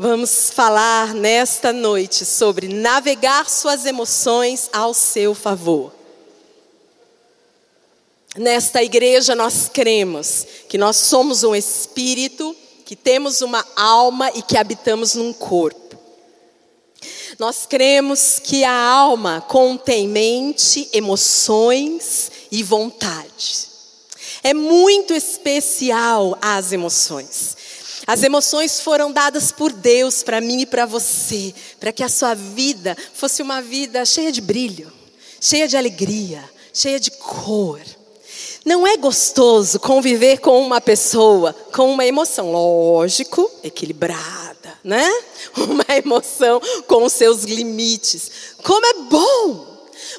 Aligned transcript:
Vamos 0.00 0.50
falar 0.50 1.12
nesta 1.12 1.72
noite 1.72 2.24
sobre 2.24 2.68
navegar 2.68 3.50
suas 3.50 3.84
emoções 3.84 4.70
ao 4.72 4.94
seu 4.94 5.34
favor. 5.34 5.92
Nesta 8.36 8.80
igreja 8.80 9.34
nós 9.34 9.68
cremos 9.68 10.46
que 10.68 10.78
nós 10.78 10.94
somos 10.98 11.42
um 11.42 11.52
espírito, 11.52 12.54
que 12.84 12.94
temos 12.94 13.40
uma 13.40 13.66
alma 13.74 14.30
e 14.36 14.40
que 14.40 14.56
habitamos 14.56 15.16
num 15.16 15.32
corpo. 15.32 15.98
Nós 17.36 17.66
cremos 17.66 18.38
que 18.38 18.62
a 18.62 18.72
alma 18.72 19.40
contém 19.48 20.06
mente, 20.06 20.88
emoções 20.92 22.30
e 22.52 22.62
vontade. 22.62 23.66
É 24.44 24.54
muito 24.54 25.12
especial 25.12 26.38
as 26.40 26.70
emoções. 26.70 27.56
As 28.08 28.22
emoções 28.22 28.80
foram 28.80 29.12
dadas 29.12 29.52
por 29.52 29.70
Deus 29.70 30.22
para 30.22 30.40
mim 30.40 30.62
e 30.62 30.66
para 30.66 30.86
você, 30.86 31.54
para 31.78 31.92
que 31.92 32.02
a 32.02 32.08
sua 32.08 32.32
vida 32.32 32.96
fosse 33.12 33.42
uma 33.42 33.60
vida 33.60 34.02
cheia 34.06 34.32
de 34.32 34.40
brilho, 34.40 34.90
cheia 35.38 35.68
de 35.68 35.76
alegria, 35.76 36.42
cheia 36.72 36.98
de 36.98 37.10
cor. 37.10 37.78
Não 38.64 38.86
é 38.86 38.96
gostoso 38.96 39.78
conviver 39.78 40.38
com 40.38 40.58
uma 40.58 40.80
pessoa 40.80 41.54
com 41.70 41.92
uma 41.92 42.06
emoção, 42.06 42.50
lógico, 42.50 43.50
equilibrada, 43.62 44.78
né? 44.82 45.06
Uma 45.54 45.84
emoção 45.94 46.62
com 46.86 47.04
os 47.04 47.12
seus 47.12 47.44
limites. 47.44 48.30
Como 48.62 48.86
é 48.86 48.94
bom 49.10 49.67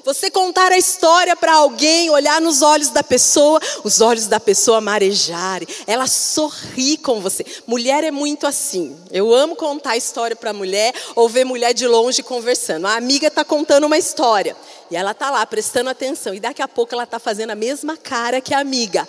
você 0.03 0.29
contar 0.29 0.71
a 0.71 0.77
história 0.77 1.35
para 1.35 1.53
alguém, 1.53 2.09
olhar 2.09 2.39
nos 2.41 2.61
olhos 2.61 2.89
da 2.89 3.03
pessoa, 3.03 3.59
os 3.83 4.01
olhos 4.01 4.27
da 4.27 4.39
pessoa 4.39 4.81
marejarem, 4.81 5.67
ela 5.85 6.07
sorri 6.07 6.97
com 6.97 7.21
você. 7.21 7.45
Mulher 7.67 8.03
é 8.03 8.11
muito 8.11 8.47
assim. 8.47 8.95
Eu 9.11 9.33
amo 9.33 9.55
contar 9.55 9.91
a 9.91 9.97
história 9.97 10.35
para 10.35 10.53
mulher 10.53 10.93
ou 11.15 11.29
ver 11.29 11.43
mulher 11.43 11.73
de 11.73 11.87
longe 11.87 12.23
conversando. 12.23 12.87
A 12.87 12.95
amiga 12.95 13.27
está 13.27 13.43
contando 13.43 13.85
uma 13.85 13.97
história 13.97 14.55
e 14.89 14.95
ela 14.95 15.11
está 15.11 15.29
lá 15.29 15.45
prestando 15.45 15.89
atenção 15.89 16.33
e 16.33 16.39
daqui 16.39 16.61
a 16.61 16.67
pouco 16.67 16.93
ela 16.93 17.03
está 17.03 17.19
fazendo 17.19 17.51
a 17.51 17.55
mesma 17.55 17.97
cara 17.97 18.41
que 18.41 18.53
a 18.53 18.59
amiga. 18.59 19.07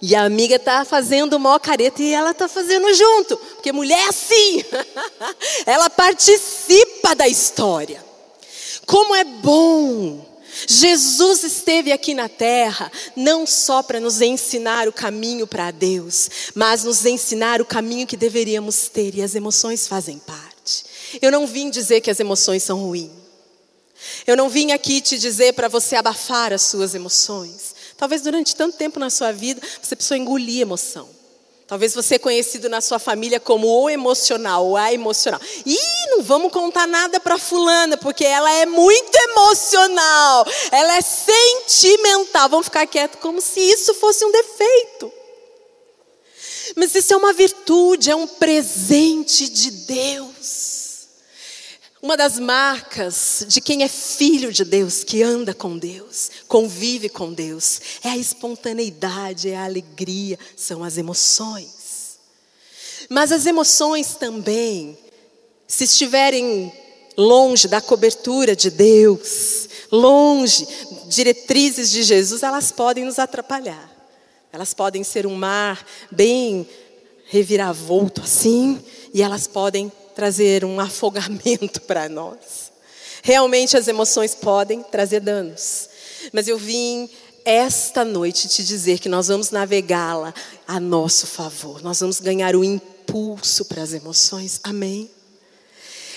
E 0.00 0.14
a 0.14 0.22
amiga 0.22 0.56
está 0.56 0.84
fazendo 0.84 1.34
uma 1.34 1.58
careta 1.58 2.00
e 2.02 2.12
ela 2.12 2.30
está 2.30 2.46
fazendo 2.48 2.92
junto, 2.94 3.36
porque 3.36 3.72
mulher 3.72 3.98
é 3.98 4.08
assim, 4.08 4.64
ela 5.66 5.90
participa 5.90 7.16
da 7.16 7.26
história. 7.26 8.07
Como 8.88 9.14
é 9.14 9.22
bom 9.22 10.26
Jesus 10.66 11.44
esteve 11.44 11.92
aqui 11.92 12.14
na 12.14 12.28
terra 12.28 12.90
não 13.14 13.46
só 13.46 13.82
para 13.82 14.00
nos 14.00 14.20
ensinar 14.22 14.88
o 14.88 14.92
caminho 14.92 15.46
para 15.46 15.70
Deus, 15.70 16.28
mas 16.54 16.84
nos 16.84 17.04
ensinar 17.04 17.60
o 17.60 17.66
caminho 17.66 18.06
que 18.06 18.16
deveríamos 18.16 18.88
ter 18.88 19.14
e 19.14 19.22
as 19.22 19.34
emoções 19.34 19.86
fazem 19.86 20.18
parte. 20.18 20.84
Eu 21.20 21.30
não 21.30 21.46
vim 21.46 21.70
dizer 21.70 22.00
que 22.00 22.10
as 22.10 22.18
emoções 22.18 22.62
são 22.62 22.80
ruins. 22.80 23.10
Eu 24.26 24.36
não 24.36 24.48
vim 24.48 24.72
aqui 24.72 25.00
te 25.00 25.18
dizer 25.18 25.52
para 25.52 25.68
você 25.68 25.94
abafar 25.94 26.52
as 26.52 26.62
suas 26.62 26.94
emoções. 26.94 27.74
Talvez 27.96 28.22
durante 28.22 28.56
tanto 28.56 28.76
tempo 28.76 28.98
na 28.98 29.10
sua 29.10 29.32
vida 29.32 29.60
você 29.82 29.94
precisou 29.94 30.16
engolir 30.16 30.62
emoção. 30.62 31.17
Talvez 31.68 31.94
você 31.94 32.14
é 32.14 32.18
conhecido 32.18 32.66
na 32.70 32.80
sua 32.80 32.98
família 32.98 33.38
como 33.38 33.68
o 33.68 33.90
emocional, 33.90 34.66
ou 34.66 34.74
a 34.74 34.90
emocional. 34.90 35.38
E 35.66 35.78
não 36.08 36.22
vamos 36.22 36.50
contar 36.50 36.86
nada 36.86 37.20
para 37.20 37.36
fulana, 37.36 37.94
porque 37.98 38.24
ela 38.24 38.50
é 38.50 38.64
muito 38.64 39.14
emocional, 39.14 40.46
ela 40.72 40.96
é 40.96 41.02
sentimental. 41.02 42.48
Vamos 42.48 42.68
ficar 42.68 42.86
quieto 42.86 43.18
como 43.18 43.38
se 43.42 43.60
isso 43.60 43.92
fosse 43.92 44.24
um 44.24 44.32
defeito. 44.32 45.12
Mas 46.74 46.94
isso 46.94 47.12
é 47.12 47.16
uma 47.18 47.34
virtude, 47.34 48.10
é 48.10 48.16
um 48.16 48.26
presente 48.26 49.46
de 49.46 49.70
Deus. 49.70 50.77
Uma 52.00 52.16
das 52.16 52.38
marcas 52.38 53.44
de 53.48 53.60
quem 53.60 53.82
é 53.82 53.88
filho 53.88 54.52
de 54.52 54.64
Deus, 54.64 55.02
que 55.02 55.20
anda 55.20 55.52
com 55.52 55.76
Deus, 55.76 56.30
convive 56.46 57.08
com 57.08 57.32
Deus, 57.32 57.80
é 58.04 58.10
a 58.10 58.16
espontaneidade, 58.16 59.50
é 59.50 59.56
a 59.56 59.64
alegria, 59.64 60.38
são 60.56 60.84
as 60.84 60.96
emoções. 60.96 62.18
Mas 63.08 63.32
as 63.32 63.46
emoções 63.46 64.14
também, 64.14 64.96
se 65.66 65.84
estiverem 65.84 66.72
longe 67.16 67.66
da 67.66 67.80
cobertura 67.80 68.54
de 68.54 68.70
Deus, 68.70 69.68
longe 69.90 70.68
diretrizes 71.08 71.90
de 71.90 72.04
Jesus, 72.04 72.44
elas 72.44 72.70
podem 72.70 73.04
nos 73.04 73.18
atrapalhar. 73.18 73.90
Elas 74.52 74.72
podem 74.72 75.02
ser 75.02 75.26
um 75.26 75.34
mar 75.34 75.84
bem 76.12 76.68
reviravolto 77.26 78.20
assim, 78.20 78.80
e 79.12 79.20
elas 79.20 79.48
podem 79.48 79.90
trazer 80.18 80.64
um 80.64 80.80
afogamento 80.82 81.80
para 81.82 82.08
nós. 82.08 82.72
Realmente 83.22 83.76
as 83.76 83.86
emoções 83.86 84.34
podem 84.34 84.82
trazer 84.82 85.20
danos. 85.20 85.88
Mas 86.32 86.48
eu 86.48 86.58
vim 86.58 87.08
esta 87.44 88.04
noite 88.04 88.48
te 88.48 88.64
dizer 88.64 88.98
que 88.98 89.08
nós 89.08 89.28
vamos 89.28 89.52
navegá-la 89.52 90.34
a 90.66 90.80
nosso 90.80 91.24
favor. 91.24 91.80
Nós 91.82 92.00
vamos 92.00 92.18
ganhar 92.18 92.56
o 92.56 92.64
impulso 92.64 93.64
para 93.66 93.80
as 93.80 93.92
emoções. 93.92 94.58
Amém. 94.64 95.08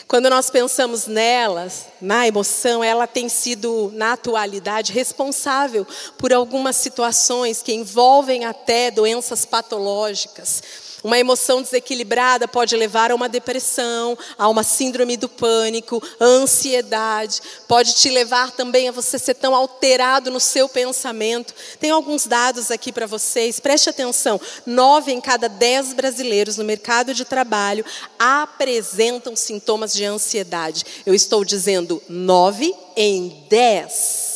Quando 0.08 0.32
nós 0.32 0.50
pensamos 0.50 1.06
nelas, 1.06 1.86
na 2.02 2.28
emoção, 2.28 2.84
ela 2.84 3.06
tem 3.06 3.30
sido, 3.30 3.92
na 3.94 4.14
atualidade, 4.14 4.92
responsável 4.92 5.86
por 6.18 6.34
algumas 6.34 6.76
situações 6.76 7.62
que 7.62 7.72
envolvem 7.72 8.46
até 8.46 8.90
doenças 8.90 9.46
patológicas 9.46 10.81
uma 11.04 11.18
emoção 11.18 11.62
desequilibrada 11.62 12.48
pode 12.48 12.76
levar 12.76 13.12
a 13.12 13.16
uma 13.16 13.30
depressão, 13.30 14.18
a 14.38 14.48
uma 14.48 14.64
síndrome 14.64 15.18
do 15.18 15.28
pânico, 15.28 16.02
ansiedade. 16.20 17.42
Pode 17.68 17.96
te 17.96 18.10
levar 18.10 18.52
também 18.52 18.90
a 18.90 18.92
você 18.92 19.18
ser 19.18 19.36
tão 19.36 19.56
alterado 19.56 20.30
no 20.30 20.40
seu 20.40 20.70
pensamento. 20.70 21.54
Tem 21.80 21.92
alguns 21.92 22.28
dados 22.28 22.72
aqui 22.72 22.92
para 22.92 23.08
vocês, 23.08 23.60
preste 23.60 23.90
atenção: 23.90 24.40
nove 24.66 25.12
em 25.12 25.22
cada 25.22 25.48
dez 25.48 25.94
brasileiros 25.94 26.58
no 26.58 26.64
mercado 26.64 27.14
de 27.14 27.26
trabalho 27.26 27.86
apresentam 28.18 29.36
sintomas 29.36 29.94
de 29.94 30.06
ansiedade. 30.06 30.86
Eu 31.06 31.14
estou 31.14 31.44
dizendo 31.44 32.02
nove 32.08 32.74
em 32.96 33.46
dez. 33.50 34.31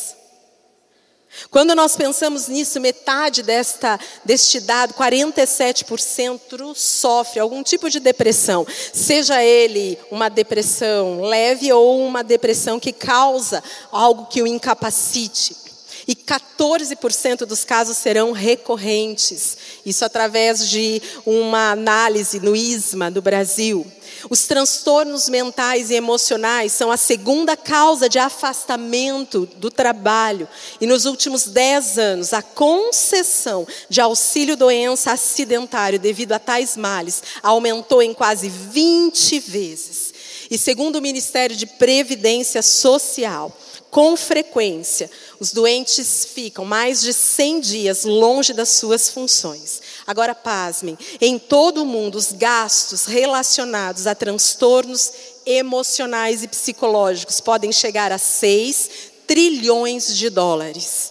Quando 1.50 1.74
nós 1.74 1.96
pensamos 1.96 2.48
nisso, 2.48 2.80
metade 2.80 3.42
desta, 3.42 3.98
deste 4.24 4.60
dado, 4.60 4.94
47%, 4.94 6.74
sofre 6.74 7.40
algum 7.40 7.62
tipo 7.62 7.88
de 7.90 8.00
depressão, 8.00 8.66
seja 8.92 9.42
ele 9.42 9.98
uma 10.10 10.28
depressão 10.28 11.22
leve 11.22 11.72
ou 11.72 12.04
uma 12.06 12.22
depressão 12.24 12.80
que 12.80 12.92
causa 12.92 13.62
algo 13.90 14.26
que 14.26 14.42
o 14.42 14.46
incapacite. 14.46 15.66
E 16.08 16.14
14% 16.14 17.38
dos 17.44 17.64
casos 17.64 17.96
serão 17.96 18.30
recorrentes. 18.30 19.56
Isso 19.84 20.04
através 20.04 20.68
de 20.68 21.02
uma 21.24 21.72
análise 21.72 22.38
no 22.38 22.54
ISMA 22.54 23.10
do 23.10 23.20
Brasil. 23.20 23.84
Os 24.28 24.46
transtornos 24.46 25.28
mentais 25.28 25.90
e 25.90 25.94
emocionais 25.94 26.72
são 26.72 26.90
a 26.90 26.96
segunda 26.96 27.56
causa 27.56 28.08
de 28.08 28.18
afastamento 28.18 29.46
do 29.56 29.70
trabalho. 29.70 30.48
E 30.80 30.86
nos 30.86 31.04
últimos 31.04 31.44
10 31.44 31.98
anos, 31.98 32.32
a 32.32 32.42
concessão 32.42 33.66
de 33.88 34.00
auxílio-doença 34.00 35.12
acidentário 35.12 35.98
devido 35.98 36.32
a 36.32 36.38
tais 36.38 36.76
males 36.76 37.22
aumentou 37.42 38.02
em 38.02 38.12
quase 38.12 38.48
20 38.48 39.38
vezes. 39.38 40.14
E 40.50 40.58
segundo 40.58 40.96
o 40.96 41.02
Ministério 41.02 41.56
de 41.56 41.66
Previdência 41.66 42.62
Social, 42.62 43.56
com 43.90 44.16
frequência, 44.16 45.10
os 45.40 45.52
doentes 45.52 46.26
ficam 46.34 46.64
mais 46.64 47.00
de 47.00 47.12
100 47.12 47.60
dias 47.60 48.04
longe 48.04 48.52
das 48.52 48.70
suas 48.70 49.08
funções. 49.08 49.80
Agora, 50.06 50.34
pasmem, 50.34 50.96
em 51.20 51.38
todo 51.38 51.82
o 51.82 51.86
mundo, 51.86 52.16
os 52.16 52.32
gastos 52.32 53.06
relacionados 53.06 54.06
a 54.06 54.14
transtornos 54.14 55.12
emocionais 55.44 56.42
e 56.42 56.48
psicológicos 56.48 57.40
podem 57.40 57.72
chegar 57.72 58.12
a 58.12 58.18
6 58.18 58.90
trilhões 59.26 60.16
de 60.16 60.30
dólares 60.30 61.10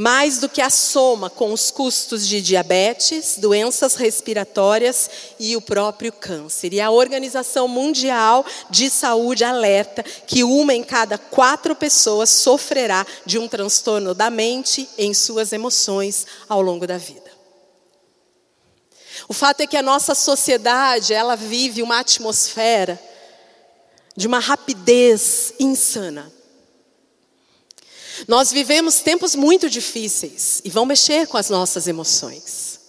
mais 0.00 0.38
do 0.38 0.48
que 0.48 0.62
a 0.62 0.70
soma 0.70 1.28
com 1.28 1.52
os 1.52 1.70
custos 1.70 2.26
de 2.26 2.40
diabetes, 2.40 3.34
doenças 3.36 3.96
respiratórias 3.96 5.10
e 5.38 5.54
o 5.58 5.60
próprio 5.60 6.10
câncer. 6.10 6.72
E 6.72 6.80
a 6.80 6.90
Organização 6.90 7.68
Mundial 7.68 8.42
de 8.70 8.88
Saúde 8.88 9.44
alerta 9.44 10.02
que 10.26 10.42
uma 10.42 10.72
em 10.72 10.82
cada 10.82 11.18
quatro 11.18 11.76
pessoas 11.76 12.30
sofrerá 12.30 13.06
de 13.26 13.38
um 13.38 13.46
transtorno 13.46 14.14
da 14.14 14.30
mente 14.30 14.88
em 14.96 15.12
suas 15.12 15.52
emoções 15.52 16.26
ao 16.48 16.62
longo 16.62 16.86
da 16.86 16.96
vida. 16.96 17.29
O 19.28 19.32
fato 19.32 19.60
é 19.60 19.66
que 19.66 19.76
a 19.76 19.82
nossa 19.82 20.14
sociedade, 20.14 21.12
ela 21.12 21.36
vive 21.36 21.82
uma 21.82 22.00
atmosfera 22.00 23.00
de 24.16 24.26
uma 24.26 24.38
rapidez 24.38 25.54
insana. 25.58 26.30
Nós 28.28 28.52
vivemos 28.52 29.00
tempos 29.00 29.34
muito 29.34 29.70
difíceis 29.70 30.60
e 30.64 30.70
vão 30.70 30.84
mexer 30.84 31.26
com 31.26 31.36
as 31.36 31.48
nossas 31.48 31.86
emoções. 31.86 32.80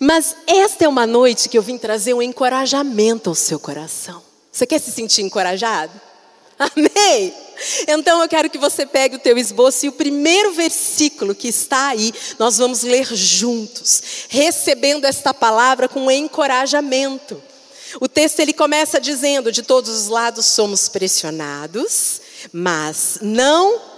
Mas 0.00 0.34
esta 0.46 0.84
é 0.84 0.88
uma 0.88 1.06
noite 1.06 1.48
que 1.48 1.58
eu 1.58 1.62
vim 1.62 1.76
trazer 1.76 2.14
um 2.14 2.22
encorajamento 2.22 3.28
ao 3.28 3.34
seu 3.34 3.60
coração. 3.60 4.22
Você 4.50 4.66
quer 4.66 4.80
se 4.80 4.90
sentir 4.90 5.22
encorajado? 5.22 5.92
Amém? 6.76 7.34
Então 7.86 8.22
eu 8.22 8.28
quero 8.28 8.50
que 8.50 8.58
você 8.58 8.84
pegue 8.86 9.16
o 9.16 9.20
teu 9.20 9.36
esboço 9.38 9.86
e 9.86 9.88
o 9.88 9.92
primeiro 9.92 10.52
versículo 10.52 11.34
que 11.34 11.48
está 11.48 11.88
aí, 11.88 12.12
nós 12.38 12.58
vamos 12.58 12.82
ler 12.82 13.06
juntos, 13.14 14.02
recebendo 14.28 15.04
esta 15.04 15.32
palavra 15.32 15.88
com 15.88 16.10
encorajamento. 16.10 17.42
O 18.00 18.08
texto 18.08 18.40
ele 18.40 18.52
começa 18.52 19.00
dizendo: 19.00 19.52
de 19.52 19.62
todos 19.62 19.90
os 19.90 20.08
lados 20.08 20.46
somos 20.46 20.88
pressionados, 20.88 22.20
mas 22.52 23.18
não 23.20 23.91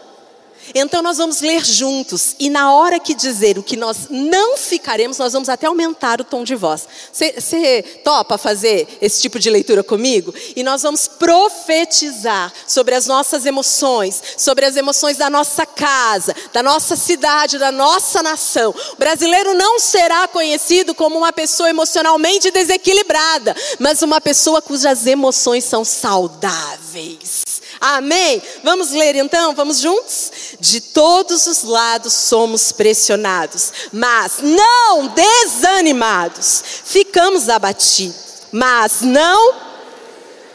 então 0.74 1.02
nós 1.02 1.18
vamos 1.18 1.40
ler 1.40 1.64
juntos 1.64 2.36
e 2.38 2.48
na 2.48 2.72
hora 2.72 3.00
que 3.00 3.14
dizer 3.14 3.58
o 3.58 3.62
que 3.62 3.76
nós 3.76 4.08
não 4.10 4.56
ficaremos, 4.56 5.18
nós 5.18 5.32
vamos 5.32 5.48
até 5.48 5.66
aumentar 5.66 6.20
o 6.20 6.24
tom 6.24 6.44
de 6.44 6.54
voz. 6.54 6.86
Você 7.12 7.82
topa 8.04 8.38
fazer 8.38 8.86
esse 9.00 9.20
tipo 9.20 9.38
de 9.38 9.50
leitura 9.50 9.82
comigo? 9.82 10.34
E 10.54 10.62
nós 10.62 10.82
vamos 10.82 11.08
profetizar 11.08 12.52
sobre 12.66 12.94
as 12.94 13.06
nossas 13.06 13.46
emoções, 13.46 14.22
sobre 14.36 14.64
as 14.64 14.76
emoções 14.76 15.16
da 15.16 15.28
nossa 15.28 15.66
casa, 15.66 16.34
da 16.52 16.62
nossa 16.62 16.96
cidade, 16.96 17.58
da 17.58 17.72
nossa 17.72 18.22
nação. 18.22 18.74
O 18.92 18.96
brasileiro 18.96 19.54
não 19.54 19.78
será 19.78 20.28
conhecido 20.28 20.94
como 20.94 21.18
uma 21.18 21.32
pessoa 21.32 21.70
emocionalmente 21.70 22.50
desequilibrada, 22.50 23.54
mas 23.78 24.02
uma 24.02 24.20
pessoa 24.20 24.62
cujas 24.62 25.06
emoções 25.06 25.64
são 25.64 25.84
saudáveis. 25.84 27.42
Amém? 27.80 28.42
Vamos 28.62 28.92
ler 28.92 29.16
então, 29.16 29.54
vamos 29.54 29.78
juntos? 29.80 30.32
De 30.64 30.80
todos 30.80 31.46
os 31.46 31.62
lados 31.62 32.14
somos 32.14 32.72
pressionados, 32.72 33.70
mas 33.92 34.38
não 34.40 35.08
desanimados. 35.08 36.64
Ficamos 36.86 37.50
abatidos, 37.50 38.44
mas 38.50 39.02
não. 39.02 39.56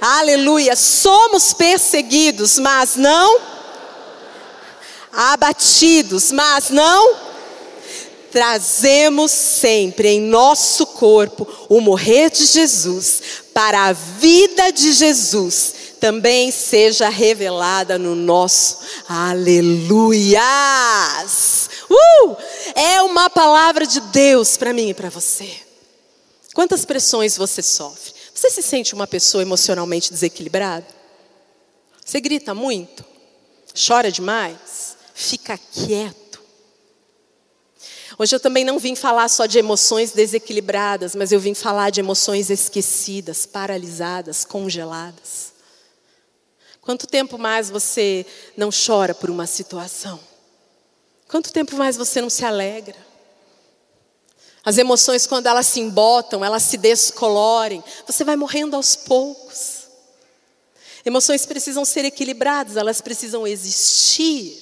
Aleluia. 0.02 0.76
Somos 0.76 1.54
perseguidos, 1.54 2.58
mas 2.58 2.96
não. 2.96 3.40
Abatidos, 5.14 6.32
mas 6.32 6.72
não 6.72 7.30
trazemos 8.32 9.32
sempre 9.32 10.08
em 10.10 10.22
nosso 10.22 10.88
corpo 10.88 11.48
o 11.68 11.80
morrer 11.82 12.32
de 12.32 12.46
Jesus, 12.46 13.22
para 13.54 13.86
a 13.86 13.94
vida 13.94 14.72
de 14.72 14.92
Jesus 14.92 15.79
também 16.00 16.52
seja 16.52 17.10
revelada 17.10 17.98
no 17.98 18.16
nosso 18.16 18.80
aleluias. 19.08 20.40
Uh! 21.90 22.36
É 22.76 23.02
uma 23.02 23.30
palavra 23.30 23.86
de 23.86 24.00
Deus 24.00 24.58
para 24.58 24.74
mim 24.74 24.90
e 24.90 24.94
para 24.94 25.10
você. 25.10 25.50
Quantas 26.54 26.86
pressões 26.86 27.38
você 27.38 27.62
sofre? 27.62 28.14
Você 28.34 28.50
se 28.50 28.62
sente 28.62 28.94
uma 28.94 29.06
pessoa 29.08 29.42
emocionalmente 29.42 30.12
desequilibrada? 30.12 30.88
Você 32.06 32.20
grita 32.22 32.54
muito? 32.54 33.06
Chora 33.76 34.12
demais? 34.12 34.98
Fica 35.14 35.58
quieto? 35.58 36.30
Hoje 38.18 38.36
eu 38.36 38.40
também 38.40 38.66
não 38.66 38.80
vim 38.80 38.96
falar 38.96 39.30
só 39.30 39.46
de 39.46 39.58
emoções 39.58 40.12
desequilibradas, 40.12 41.16
mas 41.16 41.32
eu 41.32 41.40
vim 41.40 41.54
falar 41.54 41.90
de 41.90 42.02
emoções 42.02 42.50
esquecidas, 42.50 43.46
paralisadas, 43.46 44.44
congeladas. 44.44 45.49
Quanto 46.90 47.06
tempo 47.06 47.38
mais 47.38 47.70
você 47.70 48.26
não 48.58 48.72
chora 48.72 49.14
por 49.14 49.30
uma 49.30 49.46
situação? 49.46 50.20
Quanto 51.28 51.54
tempo 51.54 51.76
mais 51.76 51.96
você 51.96 52.20
não 52.20 52.32
se 52.32 52.44
alegra? 52.44 52.96
As 54.66 54.76
emoções, 54.80 55.28
quando 55.28 55.46
elas 55.46 55.68
se 55.68 55.80
embotam, 55.80 56.44
elas 56.44 56.64
se 56.64 56.78
descolorem, 56.78 57.84
você 58.08 58.24
vai 58.24 58.36
morrendo 58.36 58.76
aos 58.76 58.96
poucos. 58.96 59.84
Emoções 61.06 61.46
precisam 61.46 61.86
ser 61.86 62.06
equilibradas, 62.06 62.76
elas 62.76 63.02
precisam 63.02 63.46
existir. 63.46 64.58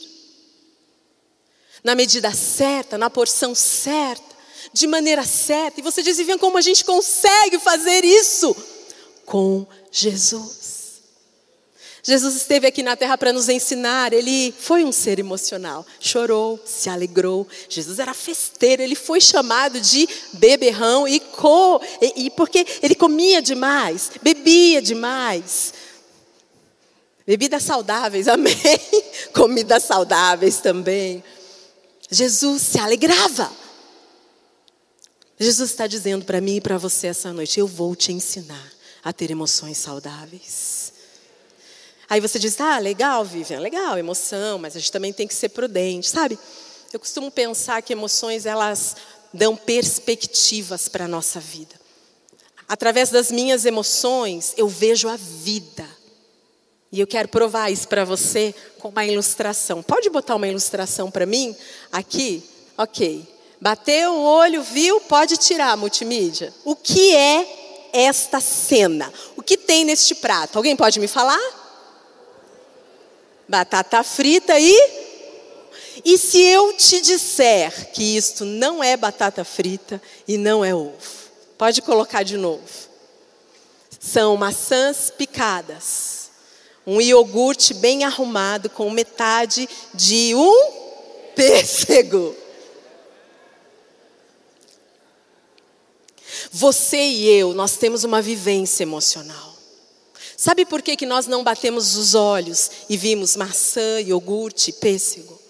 Na 1.81 1.95
medida 1.95 2.33
certa, 2.33 2.97
na 2.97 3.09
porção 3.09 3.55
certa, 3.55 4.35
de 4.73 4.85
maneira 4.85 5.23
certa. 5.23 5.79
E 5.79 5.83
você 5.83 6.03
diz, 6.03 6.17
Vivian, 6.17 6.37
como 6.37 6.57
a 6.57 6.61
gente 6.61 6.83
consegue 6.83 7.57
fazer 7.57 8.03
isso? 8.03 8.53
Com 9.25 9.65
Jesus. 9.89 10.76
Jesus 12.07 12.37
esteve 12.37 12.65
aqui 12.65 12.81
na 12.81 12.95
terra 12.95 13.17
para 13.17 13.33
nos 13.33 13.49
ensinar. 13.49 14.13
Ele 14.13 14.53
foi 14.57 14.85
um 14.85 14.93
ser 14.93 15.19
emocional. 15.19 15.85
Chorou, 15.99 16.57
se 16.65 16.89
alegrou. 16.89 17.45
Jesus 17.67 17.99
era 17.99 18.13
festeiro. 18.13 18.81
Ele 18.81 18.95
foi 18.95 19.19
chamado 19.19 19.77
de 19.81 20.07
beberrão 20.31 21.05
e, 21.05 21.19
co, 21.19 21.81
e, 22.01 22.27
e 22.27 22.29
porque 22.29 22.65
ele 22.81 22.95
comia 22.95 23.41
demais, 23.41 24.11
bebia 24.21 24.81
demais. 24.81 25.73
Bebidas 27.25 27.63
saudáveis, 27.63 28.29
amém. 28.31 28.55
Comidas 29.33 29.83
saudáveis 29.83 30.61
também. 30.61 31.21
Jesus 32.09 32.61
se 32.61 32.79
alegrava. 32.79 33.51
Jesus 35.37 35.71
está 35.71 35.85
dizendo 35.87 36.23
para 36.23 36.39
mim 36.39 36.55
e 36.55 36.61
para 36.61 36.77
você 36.77 37.07
essa 37.07 37.33
noite: 37.33 37.59
eu 37.59 37.67
vou 37.67 37.97
te 37.97 38.13
ensinar 38.13 38.71
a 39.03 39.11
ter 39.11 39.29
emoções 39.29 39.77
saudáveis. 39.77 40.76
Aí 42.09 42.21
você 42.21 42.39
diz, 42.39 42.59
ah, 42.61 42.79
legal, 42.79 43.25
Vivian, 43.25 43.59
legal, 43.59 43.97
emoção, 43.97 44.57
mas 44.57 44.75
a 44.75 44.79
gente 44.79 44.91
também 44.91 45.11
tem 45.11 45.27
que 45.27 45.33
ser 45.33 45.49
prudente, 45.49 46.09
sabe? 46.09 46.39
Eu 46.93 46.99
costumo 46.99 47.29
pensar 47.29 47.81
que 47.81 47.91
emoções, 47.91 48.45
elas 48.45 48.95
dão 49.33 49.55
perspectivas 49.55 50.87
para 50.87 51.05
a 51.05 51.07
nossa 51.07 51.39
vida. 51.39 51.75
Através 52.67 53.09
das 53.09 53.31
minhas 53.31 53.65
emoções, 53.65 54.53
eu 54.57 54.67
vejo 54.67 55.09
a 55.09 55.17
vida. 55.17 55.85
E 56.91 56.99
eu 56.99 57.07
quero 57.07 57.27
provar 57.27 57.69
isso 57.69 57.87
para 57.87 58.05
você 58.05 58.55
com 58.79 58.89
uma 58.89 59.05
ilustração. 59.05 59.83
Pode 59.83 60.09
botar 60.09 60.35
uma 60.35 60.47
ilustração 60.47 61.11
para 61.11 61.25
mim? 61.25 61.55
Aqui? 61.91 62.43
Ok. 62.77 63.27
Bateu 63.59 64.13
o 64.13 64.23
olho, 64.23 64.63
viu? 64.63 65.01
Pode 65.01 65.35
tirar, 65.37 65.75
multimídia. 65.75 66.53
O 66.63 66.75
que 66.75 67.13
é 67.15 67.89
esta 67.91 68.39
cena? 68.39 69.11
O 69.35 69.41
que 69.41 69.57
tem 69.57 69.83
neste 69.83 70.15
prato? 70.15 70.57
Alguém 70.57 70.75
pode 70.75 70.99
me 70.99 71.07
falar? 71.07 71.66
Batata 73.47 74.03
frita 74.03 74.59
e. 74.59 75.07
E 76.05 76.17
se 76.17 76.39
eu 76.39 76.73
te 76.73 77.01
disser 77.01 77.91
que 77.91 78.15
isto 78.15 78.45
não 78.45 78.83
é 78.83 78.95
batata 78.95 79.43
frita 79.43 80.01
e 80.27 80.37
não 80.37 80.63
é 80.63 80.73
ovo? 80.73 80.95
Pode 81.57 81.81
colocar 81.81 82.23
de 82.23 82.37
novo. 82.37 82.63
São 83.99 84.37
maçãs 84.37 85.09
picadas, 85.09 86.29
um 86.85 87.01
iogurte 87.01 87.73
bem 87.73 88.03
arrumado 88.03 88.69
com 88.69 88.89
metade 88.91 89.67
de 89.93 90.35
um 90.35 90.71
pêssego. 91.35 92.35
Você 96.51 96.97
e 96.97 97.27
eu, 97.27 97.53
nós 97.53 97.75
temos 97.75 98.03
uma 98.03 98.21
vivência 98.21 98.83
emocional. 98.83 99.56
Sabe 100.39 100.67
por 100.67 100.83
que, 100.83 100.95
que 100.95 101.05
nós 101.07 101.25
não 101.25 101.43
batemos 101.43 101.95
os 101.95 102.13
olhos 102.13 102.69
e 102.87 102.95
vimos 102.95 103.35
maçã, 103.35 103.99
iogurte, 103.99 104.71
pêssego? 104.71 105.41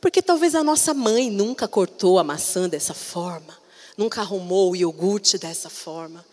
Porque 0.00 0.20
talvez 0.20 0.56
a 0.56 0.64
nossa 0.64 0.92
mãe 0.92 1.30
nunca 1.30 1.68
cortou 1.68 2.18
a 2.18 2.24
maçã 2.24 2.68
dessa 2.68 2.92
forma, 2.92 3.56
nunca 3.96 4.20
arrumou 4.20 4.72
o 4.72 4.76
iogurte 4.76 5.38
dessa 5.38 5.70
forma. 5.70 6.26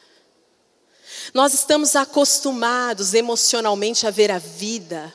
Nós 1.31 1.53
estamos 1.53 1.95
acostumados 1.95 3.13
emocionalmente 3.13 4.07
a 4.07 4.11
ver 4.11 4.31
a 4.31 4.39
vida 4.39 5.13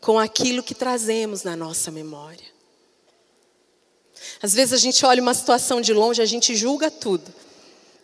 com 0.00 0.18
aquilo 0.18 0.62
que 0.62 0.74
trazemos 0.74 1.42
na 1.42 1.54
nossa 1.54 1.90
memória. 1.90 2.46
Às 4.42 4.54
vezes 4.54 4.72
a 4.72 4.78
gente 4.78 5.04
olha 5.04 5.20
uma 5.20 5.34
situação 5.34 5.82
de 5.82 5.92
longe, 5.92 6.22
a 6.22 6.26
gente 6.26 6.56
julga 6.56 6.90
tudo, 6.90 7.30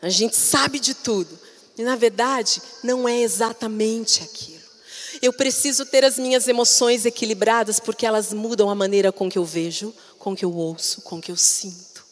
a 0.02 0.10
gente 0.10 0.36
sabe 0.36 0.78
de 0.78 0.92
tudo, 0.92 1.45
e 1.78 1.82
na 1.82 1.96
verdade, 1.96 2.62
não 2.82 3.08
é 3.08 3.20
exatamente 3.20 4.22
aquilo. 4.22 4.56
Eu 5.20 5.32
preciso 5.32 5.86
ter 5.86 6.04
as 6.04 6.18
minhas 6.18 6.46
emoções 6.48 7.06
equilibradas 7.06 7.80
porque 7.80 8.06
elas 8.06 8.32
mudam 8.32 8.68
a 8.70 8.74
maneira 8.74 9.12
com 9.12 9.28
que 9.28 9.38
eu 9.38 9.44
vejo, 9.44 9.94
com 10.18 10.36
que 10.36 10.44
eu 10.44 10.54
ouço, 10.54 11.02
com 11.02 11.20
que 11.20 11.30
eu 11.30 11.36
sinto. 11.36 12.04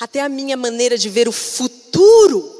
Até 0.00 0.20
a 0.20 0.28
minha 0.28 0.56
maneira 0.56 0.96
de 0.96 1.08
ver 1.08 1.28
o 1.28 1.32
futuro. 1.32 2.52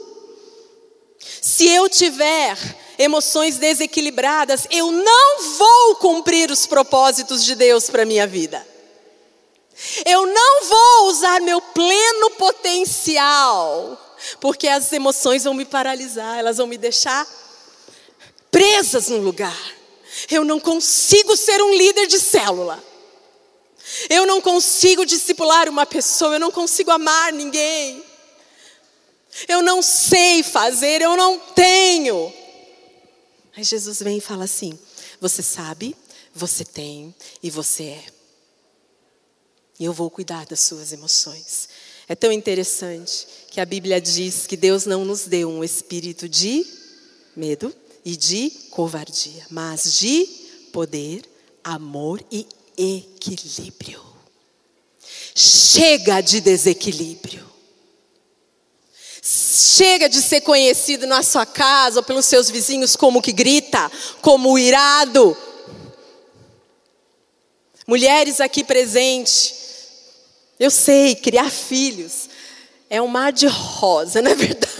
Se 1.40 1.68
eu 1.68 1.88
tiver 1.88 2.56
emoções 2.98 3.56
desequilibradas, 3.56 4.66
eu 4.70 4.90
não 4.90 5.42
vou 5.58 5.96
cumprir 5.96 6.50
os 6.50 6.66
propósitos 6.66 7.44
de 7.44 7.54
Deus 7.54 7.90
para 7.90 8.04
minha 8.04 8.26
vida. 8.26 8.73
Eu 10.06 10.26
não 10.26 10.64
vou 10.64 11.08
usar 11.08 11.40
meu 11.40 11.60
pleno 11.60 12.30
potencial 12.32 14.00
porque 14.40 14.68
as 14.68 14.92
emoções 14.92 15.44
vão 15.44 15.54
me 15.54 15.64
paralisar, 15.64 16.38
elas 16.38 16.56
vão 16.56 16.66
me 16.66 16.78
deixar 16.78 17.26
presas 18.50 19.08
num 19.08 19.20
lugar. 19.20 19.58
Eu 20.30 20.44
não 20.44 20.60
consigo 20.60 21.36
ser 21.36 21.60
um 21.62 21.74
líder 21.74 22.06
de 22.06 22.20
célula. 22.20 22.82
Eu 24.08 24.24
não 24.26 24.40
consigo 24.40 25.04
discipular 25.04 25.68
uma 25.68 25.84
pessoa, 25.84 26.36
eu 26.36 26.40
não 26.40 26.50
consigo 26.50 26.90
amar 26.90 27.32
ninguém. 27.32 28.02
Eu 29.48 29.60
não 29.62 29.82
sei 29.82 30.42
fazer, 30.42 31.02
eu 31.02 31.16
não 31.16 31.38
tenho. 31.38 32.32
Aí 33.56 33.64
Jesus 33.64 34.00
vem 34.00 34.18
e 34.18 34.20
fala 34.20 34.44
assim: 34.44 34.78
Você 35.20 35.42
sabe, 35.42 35.96
você 36.32 36.64
tem 36.64 37.14
e 37.42 37.50
você 37.50 37.84
é. 37.84 38.13
E 39.78 39.84
eu 39.84 39.92
vou 39.92 40.10
cuidar 40.10 40.46
das 40.46 40.60
suas 40.60 40.92
emoções. 40.92 41.68
É 42.08 42.14
tão 42.14 42.30
interessante 42.30 43.26
que 43.50 43.60
a 43.60 43.64
Bíblia 43.64 44.00
diz 44.00 44.46
que 44.46 44.56
Deus 44.56 44.84
não 44.84 45.04
nos 45.04 45.24
deu 45.24 45.48
um 45.48 45.64
espírito 45.64 46.28
de 46.28 46.66
medo 47.34 47.74
e 48.04 48.16
de 48.16 48.50
covardia, 48.70 49.46
mas 49.50 49.98
de 49.98 50.26
poder, 50.72 51.22
amor 51.62 52.22
e 52.30 52.46
equilíbrio. 52.76 54.02
Chega 55.34 56.20
de 56.20 56.40
desequilíbrio. 56.40 57.44
Chega 59.22 60.08
de 60.08 60.20
ser 60.20 60.42
conhecido 60.42 61.06
na 61.06 61.22
sua 61.22 61.46
casa 61.46 62.00
ou 62.00 62.04
pelos 62.04 62.26
seus 62.26 62.50
vizinhos 62.50 62.94
como 62.94 63.22
que 63.22 63.32
grita, 63.32 63.90
como 64.20 64.58
irado. 64.58 65.36
Mulheres 67.86 68.40
aqui 68.40 68.62
presentes, 68.62 69.63
eu 70.58 70.70
sei, 70.70 71.14
criar 71.14 71.50
filhos 71.50 72.28
é 72.88 73.00
um 73.00 73.08
mar 73.08 73.32
de 73.32 73.46
rosa, 73.46 74.20
não 74.22 74.30
é 74.30 74.34
verdade? 74.34 74.74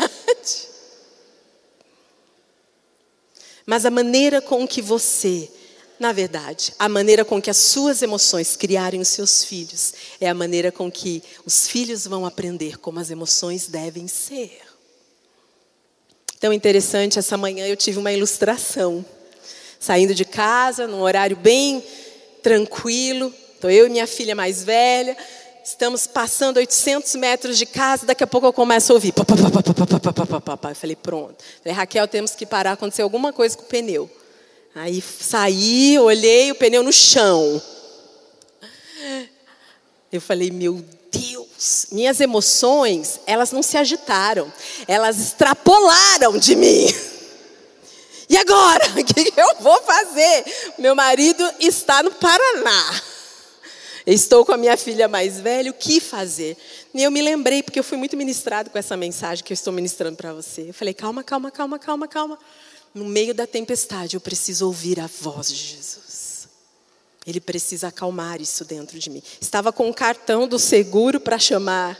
Mas 3.66 3.87
a 3.87 3.90
maneira 3.90 4.40
com 4.40 4.69
que 4.69 4.83
você, 4.83 5.50
na 5.99 6.12
verdade, 6.12 6.75
a 6.78 6.88
maneira 6.88 7.25
com 7.25 7.40
que 7.40 7.50
as 7.50 7.57
suas 7.57 8.02
emoções 8.02 8.57
criarem 8.57 9.00
os 9.00 9.09
seus 9.09 9.43
filhos, 9.45 9.95
é 10.21 10.28
a 10.28 10.35
maneira 10.35 10.71
com 10.71 10.90
que 10.90 11.23
os 11.47 11.66
filhos 11.66 12.07
vão 12.07 12.26
aprender 12.26 12.78
como 12.78 13.00
as 13.00 13.11
emoções 13.11 13.66
devem 13.66 14.07
ser. 14.07 14.61
Tão 16.38 16.52
interessante, 16.52 17.19
essa 17.19 17.38
manhã 17.38 17.66
eu 17.66 17.76
tive 17.76 17.99
uma 17.99 18.12
ilustração. 18.12 19.04
Saindo 19.81 20.14
de 20.14 20.25
casa, 20.25 20.87
num 20.87 21.00
horário 21.00 21.37
bem 21.37 21.83
tranquilo, 22.43 23.33
estou 23.54 23.71
eu 23.71 23.87
e 23.87 23.90
minha 23.90 24.07
filha 24.07 24.35
mais 24.35 24.62
velha, 24.62 25.16
Estamos 25.64 26.06
passando 26.06 26.59
800 26.59 27.14
metros 27.14 27.56
de 27.56 27.64
casa, 27.64 28.04
daqui 28.04 28.23
a 28.23 28.26
pouco 28.26 28.47
eu 28.47 28.52
começo 28.52 28.92
a 28.92 28.94
ouvir. 28.97 29.12
Pá, 29.12 29.25
pá, 29.25 30.56
pá, 30.59 30.71
eu 30.71 30.75
falei, 30.75 30.94
pronto. 30.94 31.42
Falei, 31.62 31.75
Raquel, 31.75 32.06
temos 32.06 32.33
que 32.33 32.44
parar, 32.44 32.73
aconteceu 32.73 33.02
alguma 33.02 33.33
coisa 33.33 33.56
com 33.56 33.62
o 33.62 33.66
pneu. 33.66 34.11
Aí 34.75 35.00
saí, 35.00 35.99
olhei 35.99 36.50
o 36.50 36.54
pneu 36.54 36.83
no 36.83 36.92
chão. 36.92 37.62
Eu 40.12 40.21
falei, 40.21 40.50
meu 40.50 40.85
Deus, 41.11 41.87
minhas 41.90 42.21
emoções, 42.21 43.21
elas 43.26 43.50
não 43.50 43.62
se 43.62 43.78
agitaram, 43.78 44.52
elas 44.87 45.18
extrapolaram 45.18 46.37
de 46.37 46.54
mim. 46.56 46.87
E 48.28 48.37
agora? 48.37 48.85
O 49.00 49.04
que 49.04 49.33
eu 49.35 49.56
vou 49.61 49.80
fazer? 49.83 50.44
Meu 50.78 50.94
marido 50.94 51.42
está 51.59 52.02
no 52.02 52.11
Paraná. 52.12 53.13
Estou 54.06 54.44
com 54.44 54.52
a 54.52 54.56
minha 54.56 54.76
filha 54.76 55.08
mais 55.08 55.40
velha, 55.40 55.70
o 55.70 55.75
que 55.75 55.99
fazer? 55.99 56.58
E 56.92 57.02
eu 57.02 57.11
me 57.11 57.23
lembrei, 57.23 57.62
porque 57.62 57.78
eu 57.78 57.84
fui 57.84 57.96
muito 57.96 58.16
ministrado 58.16 58.68
com 58.68 58.78
essa 58.78 58.96
mensagem 58.96 59.42
que 59.42 59.52
eu 59.52 59.54
estou 59.54 59.73
ministrando 59.73 60.16
para 60.16 60.32
você. 60.34 60.68
Eu 60.68 60.75
falei, 60.75 60.92
calma, 60.92 61.25
calma, 61.25 61.50
calma, 61.50 61.78
calma, 61.78 62.06
calma. 62.06 62.38
No 62.94 63.04
meio 63.06 63.34
da 63.34 63.46
tempestade, 63.46 64.16
eu 64.16 64.20
preciso 64.20 64.66
ouvir 64.66 65.00
a 65.00 65.06
voz 65.06 65.49
de 65.49 65.56
Jesus. 65.56 66.49
Ele 67.26 67.40
precisa 67.40 67.88
acalmar 67.88 68.42
isso 68.42 68.64
dentro 68.64 68.99
de 68.99 69.08
mim. 69.08 69.23
Estava 69.40 69.73
com 69.73 69.88
um 69.88 69.92
cartão 69.92 70.46
do 70.46 70.58
seguro 70.58 71.18
para 71.18 71.38
chamar. 71.38 71.99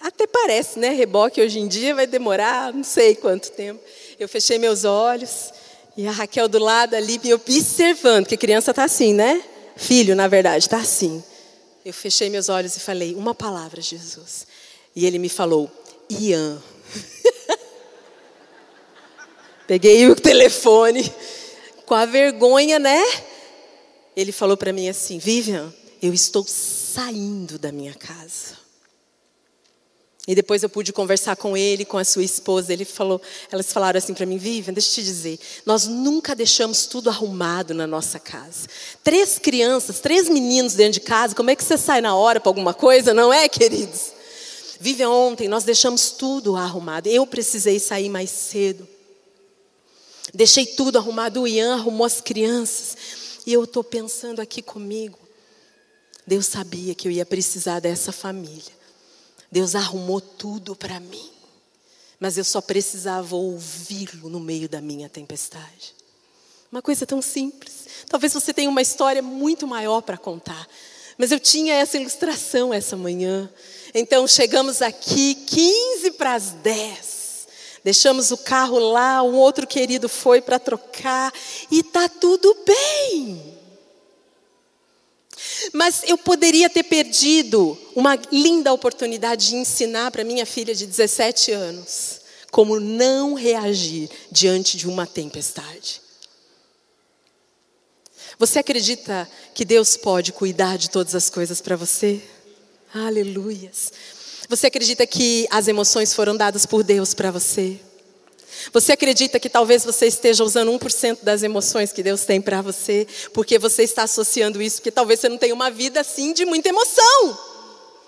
Até 0.00 0.26
parece, 0.26 0.80
né? 0.80 0.90
Reboque 0.90 1.40
hoje 1.40 1.60
em 1.60 1.68
dia 1.68 1.94
vai 1.94 2.06
demorar 2.06 2.72
não 2.74 2.82
sei 2.82 3.14
quanto 3.14 3.52
tempo. 3.52 3.80
Eu 4.18 4.28
fechei 4.28 4.58
meus 4.58 4.84
olhos 4.84 5.52
e 5.96 6.06
a 6.08 6.10
Raquel 6.10 6.48
do 6.48 6.58
lado 6.58 6.94
ali 6.94 7.20
me 7.22 7.32
observando, 7.32 8.24
porque 8.24 8.36
criança 8.36 8.72
está 8.72 8.84
assim, 8.84 9.14
né? 9.14 9.40
Filho, 9.80 10.14
na 10.14 10.28
verdade, 10.28 10.66
está 10.66 10.76
assim. 10.76 11.24
Eu 11.82 11.94
fechei 11.94 12.28
meus 12.28 12.50
olhos 12.50 12.76
e 12.76 12.80
falei, 12.80 13.14
uma 13.14 13.34
palavra, 13.34 13.80
Jesus. 13.80 14.46
E 14.94 15.06
ele 15.06 15.18
me 15.18 15.30
falou, 15.30 15.70
Ian. 16.10 16.62
Peguei 19.66 20.06
o 20.06 20.14
telefone, 20.14 21.10
com 21.86 21.94
a 21.94 22.04
vergonha, 22.04 22.78
né? 22.78 23.02
Ele 24.14 24.32
falou 24.32 24.54
para 24.54 24.70
mim 24.70 24.86
assim: 24.86 25.18
Vivian, 25.18 25.72
eu 26.02 26.12
estou 26.12 26.44
saindo 26.46 27.58
da 27.58 27.72
minha 27.72 27.94
casa. 27.94 28.59
E 30.28 30.34
depois 30.34 30.62
eu 30.62 30.68
pude 30.68 30.92
conversar 30.92 31.34
com 31.36 31.56
ele, 31.56 31.84
com 31.84 31.96
a 31.96 32.04
sua 32.04 32.22
esposa. 32.22 32.72
Ele 32.72 32.84
falou, 32.84 33.20
elas 33.50 33.72
falaram 33.72 33.98
assim 33.98 34.12
para 34.12 34.26
mim, 34.26 34.36
Vivian, 34.36 34.72
deixa 34.72 34.90
eu 34.90 34.94
te 34.94 35.02
dizer, 35.02 35.40
nós 35.64 35.86
nunca 35.86 36.34
deixamos 36.34 36.86
tudo 36.86 37.08
arrumado 37.08 37.72
na 37.72 37.86
nossa 37.86 38.18
casa. 38.18 38.68
Três 39.02 39.38
crianças, 39.38 39.98
três 39.98 40.28
meninos 40.28 40.74
dentro 40.74 41.00
de 41.00 41.00
casa, 41.00 41.34
como 41.34 41.50
é 41.50 41.56
que 41.56 41.64
você 41.64 41.78
sai 41.78 42.00
na 42.00 42.14
hora 42.14 42.38
para 42.38 42.50
alguma 42.50 42.74
coisa, 42.74 43.14
não 43.14 43.32
é, 43.32 43.48
queridos? 43.48 44.12
Vivian, 44.78 45.10
ontem 45.10 45.48
nós 45.48 45.64
deixamos 45.64 46.10
tudo 46.10 46.56
arrumado. 46.56 47.06
Eu 47.06 47.26
precisei 47.26 47.78
sair 47.78 48.08
mais 48.08 48.30
cedo. 48.30 48.88
Deixei 50.32 50.64
tudo 50.64 50.96
arrumado. 50.96 51.42
O 51.42 51.48
Ian 51.48 51.74
arrumou 51.74 52.06
as 52.06 52.20
crianças. 52.20 52.96
E 53.46 53.52
eu 53.52 53.64
estou 53.64 53.84
pensando 53.84 54.40
aqui 54.40 54.62
comigo. 54.62 55.18
Deus 56.26 56.46
sabia 56.46 56.94
que 56.94 57.08
eu 57.08 57.12
ia 57.12 57.26
precisar 57.26 57.80
dessa 57.80 58.10
família. 58.10 58.79
Deus 59.50 59.74
arrumou 59.74 60.20
tudo 60.20 60.76
para 60.76 61.00
mim. 61.00 61.30
Mas 62.18 62.36
eu 62.36 62.44
só 62.44 62.60
precisava 62.60 63.34
ouvi-lo 63.34 64.28
no 64.28 64.38
meio 64.38 64.68
da 64.68 64.80
minha 64.80 65.08
tempestade. 65.08 65.94
Uma 66.70 66.82
coisa 66.82 67.06
tão 67.06 67.20
simples. 67.20 67.86
Talvez 68.08 68.32
você 68.32 68.52
tenha 68.52 68.70
uma 68.70 68.82
história 68.82 69.22
muito 69.22 69.66
maior 69.66 70.02
para 70.02 70.18
contar. 70.18 70.68
Mas 71.18 71.32
eu 71.32 71.40
tinha 71.40 71.74
essa 71.74 71.96
ilustração 71.96 72.72
essa 72.72 72.96
manhã. 72.96 73.50
Então 73.94 74.26
chegamos 74.28 74.80
aqui 74.80 75.34
15 75.34 76.12
para 76.12 76.34
as 76.34 76.50
10. 76.50 77.20
Deixamos 77.82 78.30
o 78.30 78.36
carro 78.36 78.78
lá, 78.78 79.22
um 79.22 79.36
outro 79.36 79.66
querido 79.66 80.08
foi 80.08 80.40
para 80.40 80.58
trocar 80.58 81.32
e 81.70 81.82
tá 81.82 82.08
tudo 82.08 82.54
bem. 82.64 83.59
Mas 85.72 86.02
eu 86.06 86.16
poderia 86.16 86.70
ter 86.70 86.84
perdido 86.84 87.78
uma 87.94 88.18
linda 88.30 88.72
oportunidade 88.72 89.48
de 89.48 89.56
ensinar 89.56 90.10
para 90.10 90.24
minha 90.24 90.46
filha 90.46 90.74
de 90.74 90.86
17 90.86 91.52
anos 91.52 92.20
como 92.50 92.80
não 92.80 93.34
reagir 93.34 94.10
diante 94.30 94.76
de 94.76 94.88
uma 94.88 95.06
tempestade. 95.06 96.02
Você 98.38 98.58
acredita 98.58 99.28
que 99.54 99.64
Deus 99.64 99.96
pode 99.96 100.32
cuidar 100.32 100.78
de 100.78 100.90
todas 100.90 101.14
as 101.14 101.28
coisas 101.28 101.60
para 101.60 101.76
você? 101.76 102.20
Aleluias. 102.92 103.92
Você 104.48 104.66
acredita 104.66 105.06
que 105.06 105.46
as 105.50 105.68
emoções 105.68 106.12
foram 106.12 106.36
dadas 106.36 106.66
por 106.66 106.82
Deus 106.82 107.14
para 107.14 107.30
você? 107.30 107.78
Você 108.72 108.92
acredita 108.92 109.40
que 109.40 109.48
talvez 109.48 109.84
você 109.84 110.06
esteja 110.06 110.44
usando 110.44 110.70
1% 110.72 111.18
das 111.22 111.42
emoções 111.42 111.92
que 111.92 112.02
Deus 112.02 112.24
tem 112.24 112.40
para 112.40 112.62
você, 112.62 113.06
porque 113.32 113.58
você 113.58 113.82
está 113.82 114.04
associando 114.04 114.60
isso, 114.60 114.76
porque 114.76 114.90
talvez 114.90 115.20
você 115.20 115.28
não 115.28 115.38
tenha 115.38 115.54
uma 115.54 115.70
vida 115.70 116.00
assim 116.00 116.32
de 116.32 116.44
muita 116.44 116.68
emoção. 116.68 117.38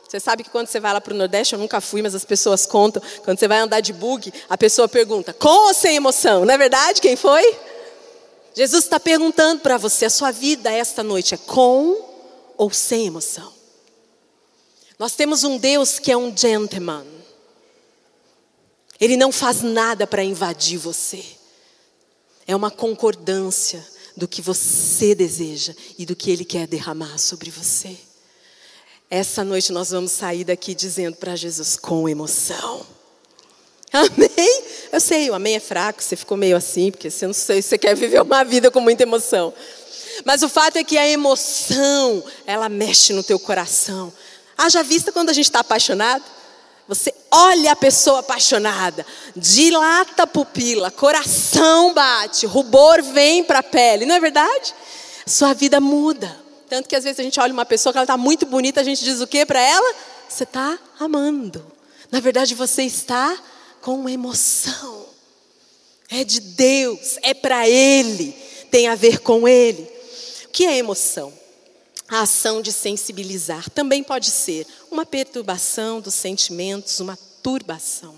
Você 0.09 0.21
sabe 0.21 0.45
que 0.45 0.51
quando 0.51 0.67
você 0.67 0.79
vai 0.79 0.93
lá 0.93 1.01
para 1.01 1.15
o 1.15 1.17
Nordeste, 1.17 1.55
eu 1.55 1.59
nunca 1.59 1.81
fui, 1.81 2.03
mas 2.03 2.15
as 2.15 2.25
pessoas 2.25 2.67
contam, 2.67 3.03
quando 3.25 3.39
você 3.39 3.49
vai 3.49 3.59
andar 3.59 3.81
de 3.81 3.95
bug, 3.95 4.31
a 4.49 4.59
pessoa 4.59 4.87
pergunta, 4.87 5.33
com 5.33 5.69
ou 5.69 5.75
sem 5.75 5.97
emoção? 5.97 6.45
Não 6.45 6.53
é 6.53 6.59
verdade? 6.59 7.01
Quem 7.01 7.17
foi? 7.17 7.57
Jesus 8.55 8.85
está 8.85 9.01
perguntando 9.01 9.63
para 9.63 9.79
você, 9.79 10.05
a 10.05 10.11
sua 10.11 10.31
vida 10.31 10.71
esta 10.71 11.03
noite 11.03 11.33
é 11.35 11.39
com 11.39 11.97
ou 12.59 12.71
sem 12.71 13.07
emoção? 13.07 13.51
Nós 14.99 15.15
temos 15.15 15.45
um 15.45 15.57
Deus 15.57 15.99
que 15.99 16.13
é 16.13 16.17
um 16.17 16.37
gentleman. 16.37 17.22
Ele 19.03 19.17
não 19.17 19.33
faz 19.33 19.63
nada 19.63 20.07
para 20.07 20.23
invadir 20.23 20.79
você. 20.79 21.25
É 22.47 22.55
uma 22.55 22.71
concordância 22.71 23.85
do 24.17 24.29
que 24.29 24.41
você 24.41 25.13
deseja 25.13 25.75
e 25.99 26.07
do 26.07 26.15
que 26.15 26.31
Ele 26.31 26.45
quer 26.45 26.69
derramar 26.69 27.19
sobre 27.19 27.51
você. 27.51 27.97
Essa 29.11 29.43
noite 29.43 29.73
nós 29.73 29.91
vamos 29.91 30.13
sair 30.13 30.45
daqui 30.45 30.73
dizendo 30.73 31.17
para 31.17 31.35
Jesus 31.35 31.77
com 31.77 32.09
emoção. 32.09 32.87
Amém? 33.93 34.63
Eu 34.93 35.01
sei, 35.01 35.29
o 35.31 35.35
amém 35.35 35.57
é 35.57 35.61
fraco, 35.61 36.01
você 36.01 36.15
ficou 36.15 36.37
meio 36.37 36.57
assim, 36.57 36.93
porque 36.93 37.11
você 37.11 37.27
não 37.27 37.35
sei 37.35 37.61
se 37.61 37.71
você 37.71 37.79
quer 37.79 37.97
viver 37.97 38.23
uma 38.23 38.45
vida 38.45 38.71
com 38.71 38.79
muita 38.79 39.03
emoção. 39.03 39.53
Mas 40.25 40.45
o 40.45 40.49
fato 40.49 40.77
é 40.77 40.85
que 40.85 40.97
a 40.97 41.09
emoção, 41.09 42.23
ela 42.47 42.69
mexe 42.69 43.13
no 43.13 43.25
teu 43.25 43.41
coração. 43.41 44.13
Haja 44.57 44.81
vista 44.85 45.11
quando 45.11 45.31
a 45.31 45.33
gente 45.33 45.47
está 45.47 45.59
apaixonado. 45.59 46.23
Você 46.89 47.15
olha 47.31 47.73
a 47.73 47.77
pessoa 47.77 48.21
apaixonada, 48.21 49.07
dilata 49.37 50.25
a 50.25 50.27
pupila, 50.27 50.91
coração 50.91 51.95
bate, 51.95 52.45
rubor 52.45 53.03
vem 53.03 53.45
para 53.45 53.61
a 53.61 53.62
pele, 53.62 54.05
não 54.05 54.15
é 54.15 54.21
verdade? 54.21 54.75
Sua 55.27 55.55
vida 55.55 55.81
muda. 55.81 56.41
Tanto 56.69 56.89
que 56.89 56.97
às 56.97 57.05
vezes 57.05 57.21
a 57.21 57.23
gente 57.23 57.39
olha 57.39 57.53
uma 57.53 57.65
pessoa 57.65 57.93
que 57.93 57.99
ela 57.99 58.05
está 58.05 58.17
muito 58.17 58.47
bonita, 58.47 58.81
a 58.81 58.85
gente 58.85 59.05
diz 59.05 59.21
o 59.21 59.27
que 59.27 59.47
para 59.47 59.61
ela? 59.61 59.95
Você 60.29 60.45
está 60.45 60.79
amando. 60.99 61.65
Na 62.11 62.21
verdade, 62.21 62.55
você 62.55 62.83
está 62.83 63.39
com 63.81 64.09
emoção. 64.09 65.07
É 66.11 66.25
de 66.25 66.41
Deus, 66.41 67.17
é 67.23 67.33
para 67.33 67.69
Ele, 67.69 68.33
tem 68.71 68.89
a 68.89 68.95
ver 68.95 69.21
com 69.21 69.47
Ele. 69.47 69.83
O 70.45 70.49
que 70.49 70.67
é 70.67 70.77
emoção? 70.77 71.33
A 72.09 72.21
ação 72.23 72.61
de 72.61 72.73
sensibilizar 72.73 73.71
também 73.71 74.03
pode 74.03 74.31
ser 74.31 74.67
uma 74.91 75.07
perturbação 75.07 76.01
dos 76.01 76.15
sentimentos, 76.15 77.01
uma 77.01 77.19
turbação. 77.43 78.15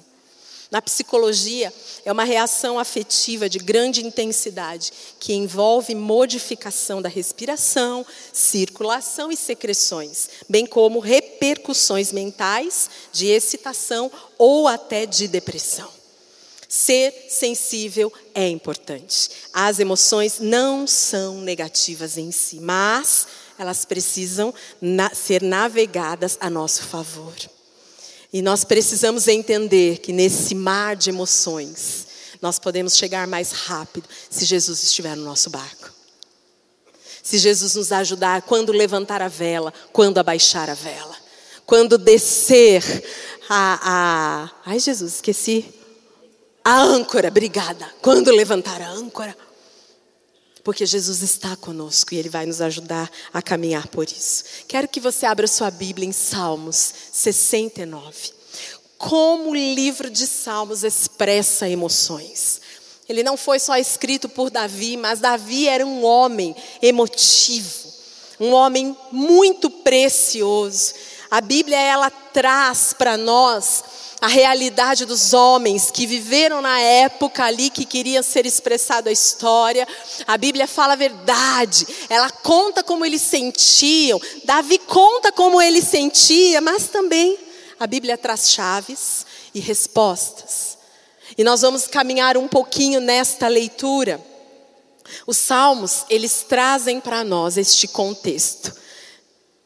Na 0.71 0.83
psicologia, 0.83 1.73
é 2.05 2.11
uma 2.11 2.25
reação 2.25 2.81
afetiva 2.81 3.49
de 3.49 3.59
grande 3.59 4.05
intensidade 4.05 4.93
que 5.21 5.33
envolve 5.33 5.95
modificação 5.95 7.01
da 7.01 7.09
respiração, 7.09 8.05
circulação 8.33 9.31
e 9.31 9.37
secreções, 9.37 10.29
bem 10.49 10.67
como 10.67 10.99
repercussões 10.99 12.11
mentais 12.11 12.91
de 13.13 13.27
excitação 13.29 14.11
ou 14.37 14.67
até 14.67 15.07
de 15.07 15.29
depressão. 15.29 15.89
Ser 16.69 17.27
sensível 17.29 18.13
é 18.35 18.49
importante. 18.49 19.31
As 19.53 19.79
emoções 19.79 20.41
não 20.41 20.89
são 20.89 21.41
negativas 21.41 22.19
em 22.19 22.33
si, 22.33 22.59
mas 22.59 23.29
elas 23.59 23.85
precisam 23.85 24.53
ser 25.15 25.43
navegadas 25.43 26.37
a 26.41 26.49
nosso 26.51 26.83
favor. 26.83 27.35
E 28.33 28.43
nós 28.43 28.65
precisamos 28.65 29.29
entender 29.29 29.99
que 29.99 30.13
nesse 30.13 30.55
mar 30.55 30.97
de 30.97 31.11
emoções, 31.11 32.07
nós 32.43 32.59
podemos 32.59 32.97
chegar 32.97 33.27
mais 33.27 33.53
rápido 33.53 34.09
se 34.29 34.45
Jesus 34.45 34.83
estiver 34.83 35.17
no 35.17 35.25
nosso 35.25 35.51
barco. 35.51 35.93
Se 37.23 37.39
Jesus 37.39 37.75
nos 37.75 37.91
ajudar 37.91 38.43
quando 38.43 38.73
levantar 38.73 39.23
a 39.23 39.29
vela, 39.29 39.73
quando 39.93 40.19
abaixar 40.19 40.69
a 40.69 40.75
vela, 40.75 41.17
quando 41.65 41.97
descer 41.97 42.83
a. 43.49 43.81
a 43.83 44.51
ai, 44.67 44.79
Jesus, 44.79 45.15
esqueci. 45.15 45.65
A 46.63 46.83
âncora, 46.83 47.29
obrigada. 47.29 47.91
Quando 48.03 48.31
levantar 48.31 48.83
a 48.83 48.91
âncora. 48.91 49.37
Porque 50.65 50.87
Jesus 50.87 51.23
está 51.23 51.55
conosco 51.55 52.15
e 52.15 52.17
Ele 52.17 52.31
vai 52.31 52.47
nos 52.47 52.63
ajudar 52.63 53.11
a 53.33 53.43
caminhar 53.43 53.87
por 53.89 54.11
isso. 54.11 54.45
Quero 54.67 54.89
que 54.89 54.99
você 54.99 55.27
abra 55.27 55.47
sua 55.47 55.71
Bíblia 55.71 56.09
em 56.09 56.13
Salmos 56.13 56.95
69. 57.13 58.33
Como 58.97 59.51
o 59.51 59.55
livro 59.55 60.09
de 60.09 60.27
Salmos 60.27 60.83
expressa 60.83 61.69
emoções. 61.69 62.63
Ele 63.07 63.23
não 63.23 63.37
foi 63.37 63.59
só 63.61 63.77
escrito 63.77 64.29
por 64.29 64.51
Davi, 64.51 64.97
mas 64.97 65.21
Davi 65.21 65.69
era 65.69 65.85
um 65.85 66.03
homem 66.03 66.57
emotivo, 66.81 67.93
um 68.41 68.53
homem 68.53 68.97
muito 69.13 69.69
precioso. 69.69 70.95
A 71.31 71.43
Bíblia 71.43 71.79
ela 71.79 72.09
traz 72.11 72.95
para 72.97 73.19
nós 73.19 73.85
a 74.25 74.27
realidade 74.27 75.05
dos 75.05 75.35
homens 75.35 75.91
que 75.91 76.07
viveram 76.07 76.63
na 76.63 76.81
época 76.81 77.45
ali 77.45 77.69
que 77.69 77.85
queria 77.85 78.23
ser 78.23 78.47
expressado 78.47 79.11
a 79.11 79.13
história. 79.13 79.87
A 80.27 80.39
Bíblia 80.39 80.67
fala 80.67 80.95
a 80.95 80.97
verdade, 80.97 81.87
ela 82.09 82.31
conta 82.31 82.83
como 82.83 83.05
eles 83.05 83.21
sentiam. 83.21 84.19
Davi 84.45 84.79
conta 84.79 85.31
como 85.31 85.61
ele 85.61 85.83
sentia, 85.83 86.63
mas 86.63 86.87
também 86.87 87.39
a 87.79 87.87
Bíblia 87.87 88.17
traz 88.17 88.49
chaves 88.49 89.27
e 89.55 89.61
respostas. 89.61 90.79
E 91.37 91.45
nós 91.45 91.61
vamos 91.61 91.87
caminhar 91.87 92.39
um 92.39 92.49
pouquinho 92.49 93.03
nesta 93.03 93.47
leitura. 93.47 94.19
Os 95.27 95.37
salmos, 95.37 96.07
eles 96.09 96.47
trazem 96.49 96.99
para 96.99 97.23
nós 97.25 97.59
este 97.59 97.87
contexto. 97.87 98.84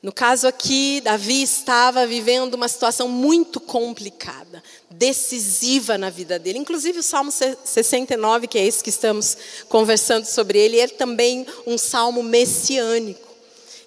No 0.01 0.13
caso 0.13 0.47
aqui, 0.47 1.01
Davi 1.01 1.43
estava 1.43 2.07
vivendo 2.07 2.55
uma 2.55 2.69
situação 2.69 3.09
muito 3.09 3.59
complicada, 3.59 4.63
decisiva 4.89 5.99
na 5.99 6.09
vida 6.09 6.39
dele. 6.39 6.59
Inclusive 6.59 7.01
o 7.01 7.03
Salmo 7.03 7.33
69, 7.33 8.47
que 8.47 8.59
é 8.59 8.65
esse 8.65 8.83
que 8.83 8.91
estamos 8.91 9.37
conversando 9.69 10.25
sobre 10.25 10.57
ele, 10.57 10.79
é 10.79 10.87
também 10.87 11.45
um 11.67 11.77
salmo 11.77 12.23
messiânico. 12.23 13.27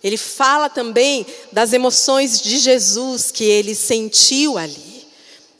Ele 0.04 0.18
fala 0.18 0.68
também 0.68 1.26
das 1.52 1.72
emoções 1.72 2.42
de 2.42 2.58
Jesus 2.58 3.32
que 3.32 3.46
ele 3.46 3.74
sentiu 3.74 4.58
ali. 4.58 5.08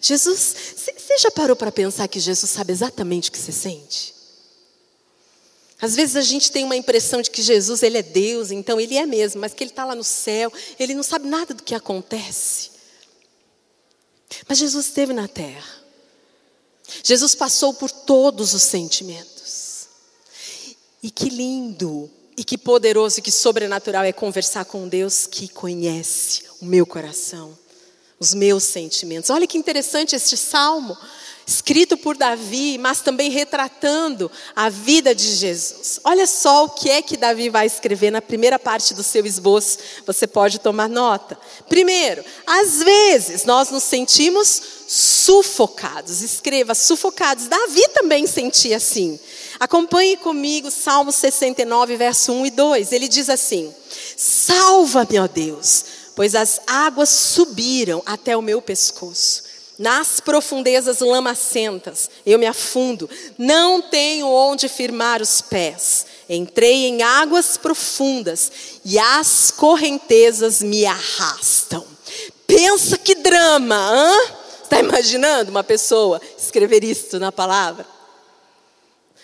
Jesus, 0.02 0.56
você 0.76 1.18
já 1.20 1.32
parou 1.32 1.56
para 1.56 1.72
pensar 1.72 2.08
que 2.10 2.20
Jesus 2.20 2.52
sabe 2.52 2.74
exatamente 2.74 3.30
o 3.30 3.32
que 3.32 3.38
você 3.38 3.52
sente? 3.54 4.21
Às 5.82 5.96
vezes 5.96 6.16
a 6.16 6.22
gente 6.22 6.52
tem 6.52 6.64
uma 6.64 6.76
impressão 6.76 7.22
de 7.22 7.32
que 7.32 7.42
Jesus 7.42 7.82
ele 7.82 7.98
é 7.98 8.04
Deus, 8.04 8.52
então 8.52 8.80
ele 8.80 8.98
é 8.98 9.06
mesmo, 9.06 9.42
mas 9.42 9.54
que 9.54 9.64
ele 9.64 9.72
está 9.72 9.84
lá 9.84 9.96
no 9.96 10.04
céu, 10.04 10.54
ele 10.80 10.94
não 10.94 11.02
sabe 11.02 11.28
nada 11.28 11.56
do 11.56 11.64
que 11.64 11.74
acontece. 11.74 12.70
Mas 14.48 14.60
Jesus 14.60 14.86
esteve 14.86 15.12
na 15.12 15.28
terra. 15.28 15.82
Jesus 17.04 17.34
passou 17.34 17.74
por 17.74 17.90
todos 17.90 18.54
os 18.54 18.62
sentimentos. 18.62 19.88
E 21.02 21.10
que 21.10 21.30
lindo, 21.30 22.10
e 22.38 22.44
que 22.44 22.58
poderoso, 22.58 23.20
e 23.20 23.22
que 23.24 23.32
sobrenatural 23.32 24.04
é 24.04 24.14
conversar 24.14 24.66
com 24.66 24.88
Deus 24.88 25.26
que 25.26 25.48
conhece 25.48 26.44
o 26.62 26.66
meu 26.66 26.86
coração, 26.86 27.58
os 28.20 28.36
meus 28.36 28.64
sentimentos. 28.64 29.32
Olha 29.32 29.48
que 29.48 29.58
interessante 29.58 30.16
este 30.16 30.38
salmo 30.38 30.96
escrito 31.52 31.98
por 31.98 32.16
Davi, 32.16 32.78
mas 32.78 33.02
também 33.02 33.30
retratando 33.30 34.32
a 34.56 34.70
vida 34.70 35.14
de 35.14 35.36
Jesus. 35.36 36.00
Olha 36.04 36.26
só 36.26 36.64
o 36.64 36.70
que 36.70 36.90
é 36.90 37.02
que 37.02 37.18
Davi 37.18 37.50
vai 37.50 37.68
escrever 37.68 38.10
na 38.10 38.22
primeira 38.22 38.58
parte 38.58 38.94
do 38.94 39.04
seu 39.04 39.26
esboço, 39.26 39.78
você 40.06 40.26
pode 40.26 40.60
tomar 40.60 40.88
nota. 40.88 41.38
Primeiro, 41.68 42.24
às 42.48 42.82
vezes 42.82 43.44
nós 43.44 43.70
nos 43.70 43.84
sentimos 43.84 44.62
sufocados, 44.88 46.22
escreva 46.22 46.74
sufocados. 46.74 47.48
Davi 47.48 47.88
também 47.94 48.26
sentia 48.26 48.78
assim. 48.78 49.20
Acompanhe 49.60 50.16
comigo 50.18 50.72
Salmo 50.72 51.12
69, 51.12 51.98
verso 51.98 52.32
1 52.32 52.46
e 52.46 52.50
2. 52.52 52.92
Ele 52.94 53.08
diz 53.10 53.30
assim: 53.30 53.74
Salva-me, 54.16 55.20
ó 55.20 55.28
Deus, 55.28 55.84
pois 56.16 56.34
as 56.34 56.62
águas 56.66 57.10
subiram 57.10 58.02
até 58.06 58.38
o 58.38 58.42
meu 58.42 58.62
pescoço. 58.62 59.51
Nas 59.82 60.20
profundezas 60.20 61.00
lamacentas 61.00 62.08
eu 62.24 62.38
me 62.38 62.46
afundo, 62.46 63.10
não 63.36 63.82
tenho 63.82 64.28
onde 64.28 64.70
firmar 64.70 65.24
os 65.24 65.42
pés. 65.42 66.06
Entrei 66.30 66.86
em 66.86 67.02
águas 67.02 67.58
profundas 67.58 68.52
e 68.86 69.00
as 69.00 69.50
correntezas 69.50 70.62
me 70.62 70.86
arrastam. 70.86 71.84
Pensa 72.46 72.96
que 72.96 73.16
drama, 73.16 74.14
Está 74.62 74.80
imaginando 74.80 75.50
uma 75.50 75.64
pessoa 75.64 76.22
escrever 76.38 76.84
isso 76.84 77.18
na 77.18 77.32
palavra? 77.32 77.84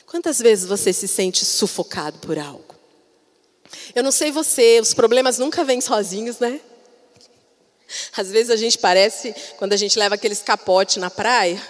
Quantas 0.08 0.40
vezes 0.40 0.66
você 0.66 0.92
se 0.92 1.08
sente 1.08 1.46
sufocado 1.46 2.18
por 2.18 2.40
algo? 2.40 2.76
Eu 3.94 4.04
não 4.04 4.12
sei 4.12 4.32
você, 4.32 4.80
os 4.82 4.96
problemas 4.96 5.38
nunca 5.38 5.64
vêm 5.64 5.80
sozinhos, 5.82 6.40
né? 6.40 6.60
Às 8.16 8.30
vezes 8.30 8.50
a 8.50 8.56
gente 8.56 8.78
parece, 8.78 9.34
quando 9.58 9.74
a 9.74 9.78
gente 9.78 9.98
leva 9.98 10.16
aqueles 10.16 10.42
capote 10.42 11.00
na 11.00 11.10
praia, 11.10 11.62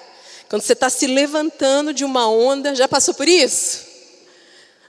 quando 0.50 0.62
você 0.62 0.74
está 0.74 0.90
se 0.90 1.06
levantando 1.08 1.94
de 1.94 2.06
uma 2.06 2.30
onda, 2.30 2.74
já 2.74 2.88
passou 2.88 3.14
por 3.14 3.28
isso? 3.28 3.86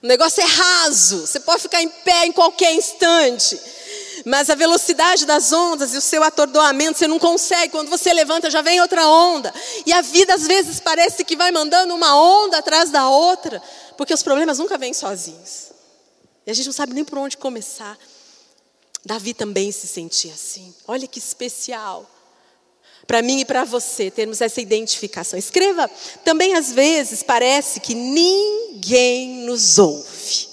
O 0.03 0.07
negócio 0.07 0.41
é 0.41 0.47
raso, 0.47 1.27
você 1.27 1.41
pode 1.41 1.63
ficar 1.63 1.83
em 1.83 1.89
pé 1.89 2.27
em 2.27 2.33
qualquer 2.33 2.73
instante, 2.73 3.61
mas 4.25 4.49
a 4.49 4.55
velocidade 4.55 5.27
das 5.27 5.53
ondas 5.53 5.93
e 5.93 5.97
o 5.97 6.01
seu 6.01 6.23
atordoamento, 6.23 6.99
você 6.99 7.09
não 7.09 7.19
consegue. 7.19 7.73
Quando 7.73 7.89
você 7.89 8.13
levanta, 8.13 8.51
já 8.51 8.63
vem 8.63 8.81
outra 8.81 9.07
onda. 9.07 9.53
E 9.87 9.93
a 9.93 10.01
vida 10.01 10.35
às 10.35 10.47
vezes 10.47 10.81
parece 10.81 11.25
que 11.25 11.37
vai 11.37 11.51
mandando 11.51 11.95
uma 11.95 12.17
onda 12.17 12.59
atrás 12.59 12.91
da 12.91 13.09
outra, 13.09 13.61
porque 13.97 14.15
os 14.15 14.23
problemas 14.23 14.59
nunca 14.59 14.79
vêm 14.79 14.95
sozinhos. 14.95 15.73
E 16.47 16.51
a 16.51 16.55
gente 16.55 16.67
não 16.67 16.73
sabe 16.73 16.95
nem 16.95 17.05
por 17.05 17.19
onde 17.19 17.37
começar. 17.37 17.99
Davi 19.05 19.35
também 19.35 19.73
se 19.73 19.87
sentia 19.87 20.33
assim. 20.33 20.75
Olha 20.87 21.07
que 21.07 21.19
especial. 21.19 22.09
Para 23.07 23.23
mim 23.23 23.41
e 23.41 23.45
para 23.45 23.65
você 23.65 24.11
termos 24.11 24.41
essa 24.41 24.61
identificação. 24.61 25.39
Escreva, 25.39 25.91
também 26.25 26.55
às 26.55 26.73
vezes 26.73 27.23
parece 27.23 27.81
que 27.81 27.95
ninguém 27.95 29.47
nos 29.47 29.79
ouve. 29.79 30.49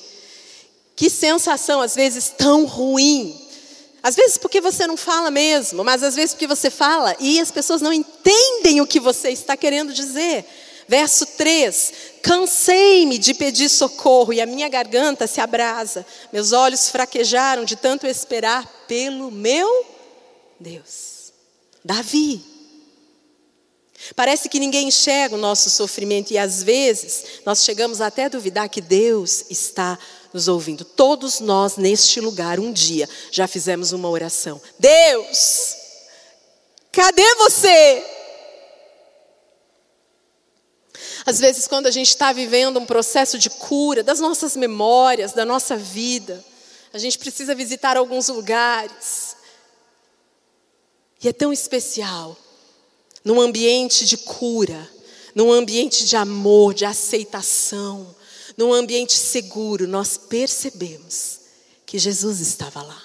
Que 0.95 1.10
sensação, 1.10 1.81
às 1.81 1.95
vezes, 1.95 2.29
tão 2.29 2.65
ruim. 2.65 3.45
Às 4.01 4.15
vezes 4.15 4.38
porque 4.38 4.62
você 4.62 4.88
não 4.88 4.95
fala 4.95 5.29
mesmo, 5.31 5.84
mas 5.84 6.03
às 6.03 6.15
vezes 6.15 6.34
porque 6.34 6.47
você 6.47 6.69
fala 6.69 7.15
e 7.19 7.39
as 7.39 7.51
pessoas 7.51 7.81
não 7.81 7.91
entendem 7.91 8.79
o 8.79 8.88
que 8.88 8.99
você 8.99 9.31
está 9.31 9.58
querendo 9.58 9.91
dizer. 9.91 10.45
Verso 10.88 11.26
3: 11.26 11.93
Cansei-me 12.21 13.17
de 13.17 13.34
pedir 13.34 13.69
socorro 13.69 14.34
e 14.34 14.41
a 14.41 14.45
minha 14.45 14.69
garganta 14.69 15.28
se 15.28 15.41
abrasa, 15.41 16.06
meus 16.32 16.52
olhos 16.52 16.89
fraquejaram 16.89 17.65
de 17.65 17.76
tanto 17.76 18.06
esperar 18.08 18.86
pelo 18.88 19.32
meu 19.32 19.86
Deus. 20.60 21.34
Davi. 21.84 22.41
Parece 24.15 24.50
que 24.50 24.60
ninguém 24.60 24.89
enxerga 24.89 25.36
o 25.36 25.39
nosso 25.39 25.69
sofrimento 25.69 26.32
e 26.32 26.38
às 26.38 26.62
vezes 26.62 27.24
nós 27.45 27.63
chegamos 27.63 28.02
até 28.02 28.26
a 28.26 28.30
duvidar 28.30 28.69
que 28.69 28.82
Deus 28.82 29.45
está 29.50 29.98
nos 30.32 30.48
ouvindo. 30.48 30.84
Todos 30.84 31.39
nós 31.39 31.78
neste 31.78 32.19
lugar 32.19 32.60
um 32.60 32.71
dia 32.71 33.10
já 33.32 33.48
fizemos 33.48 33.93
uma 33.93 34.10
oração. 34.10 34.62
Deus, 34.78 35.76
cadê 36.91 37.36
você? 37.36 38.14
Às 41.25 41.39
vezes, 41.39 41.67
quando 41.67 41.88
a 41.88 41.91
gente 41.91 42.09
está 42.09 42.31
vivendo 42.31 42.79
um 42.79 42.85
processo 42.85 43.39
de 43.39 43.49
cura 43.49 44.03
das 44.03 44.19
nossas 44.19 44.55
memórias, 44.55 45.33
da 45.33 45.43
nossa 45.43 45.75
vida, 45.75 46.43
a 46.93 46.97
gente 46.99 47.17
precisa 47.17 47.55
visitar 47.55 47.97
alguns 47.97 48.27
lugares. 48.27 49.35
E 51.23 51.27
é 51.27 51.33
tão 51.33 51.51
especial, 51.51 52.38
num 53.23 53.41
ambiente 53.41 54.05
de 54.05 54.17
cura, 54.17 54.88
num 55.33 55.51
ambiente 55.51 56.05
de 56.05 56.15
amor, 56.15 56.73
de 56.75 56.85
aceitação, 56.85 58.15
num 58.55 58.71
ambiente 58.71 59.13
seguro, 59.13 59.88
nós 59.88 60.17
percebemos 60.17 61.39
que 61.85 61.97
Jesus 61.97 62.39
estava 62.39 62.83
lá. 62.83 63.01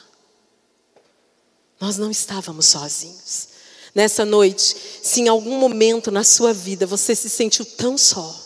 Nós 1.81 1.97
não 1.97 2.11
estávamos 2.11 2.67
sozinhos. 2.67 3.49
Nessa 3.95 4.25
noite, 4.25 4.77
se 5.03 5.21
em 5.21 5.29
algum 5.29 5.59
momento 5.59 6.11
na 6.11 6.23
sua 6.23 6.53
vida 6.53 6.87
você 6.87 7.15
se 7.15 7.29
sentiu 7.29 7.65
tão 7.65 7.99
só, 7.99 8.39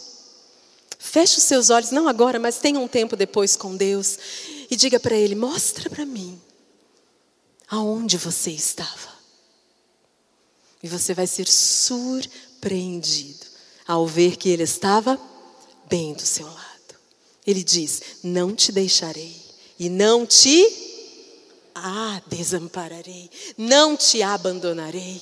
feche 0.99 1.39
os 1.39 1.45
seus 1.45 1.71
olhos, 1.71 1.91
não 1.91 2.09
agora, 2.09 2.39
mas 2.39 2.59
tenha 2.59 2.81
um 2.81 2.89
tempo 2.89 3.17
depois 3.17 3.57
com 3.57 3.77
Deus 3.77 4.19
e 4.71 4.77
diga 4.77 4.99
para 4.99 5.15
Ele: 5.15 5.35
mostra 5.35 5.91
para 5.91 6.07
mim 6.07 6.41
aonde 7.69 8.17
você 8.17 8.51
estava. 8.51 9.15
E 10.83 10.89
você 10.89 11.15
vai 11.15 11.27
ser 11.27 11.49
surpreendido 11.49 13.47
ao 13.87 14.07
ver 14.07 14.37
que 14.37 14.49
Ele 14.49 14.63
estava 14.63 15.19
bem 15.89 16.15
do 16.15 16.23
seu 16.23 16.47
lado. 16.47 16.95
Ele 17.47 17.63
diz: 17.63 18.03
Não 18.23 18.55
te 18.55 18.73
deixarei 18.73 19.37
e 19.79 19.89
não 19.89 20.27
te 20.27 20.84
ah, 21.87 22.23
desampararei, 22.27 23.31
não 23.59 23.95
te 23.95 24.23
abandonarei. 24.23 25.21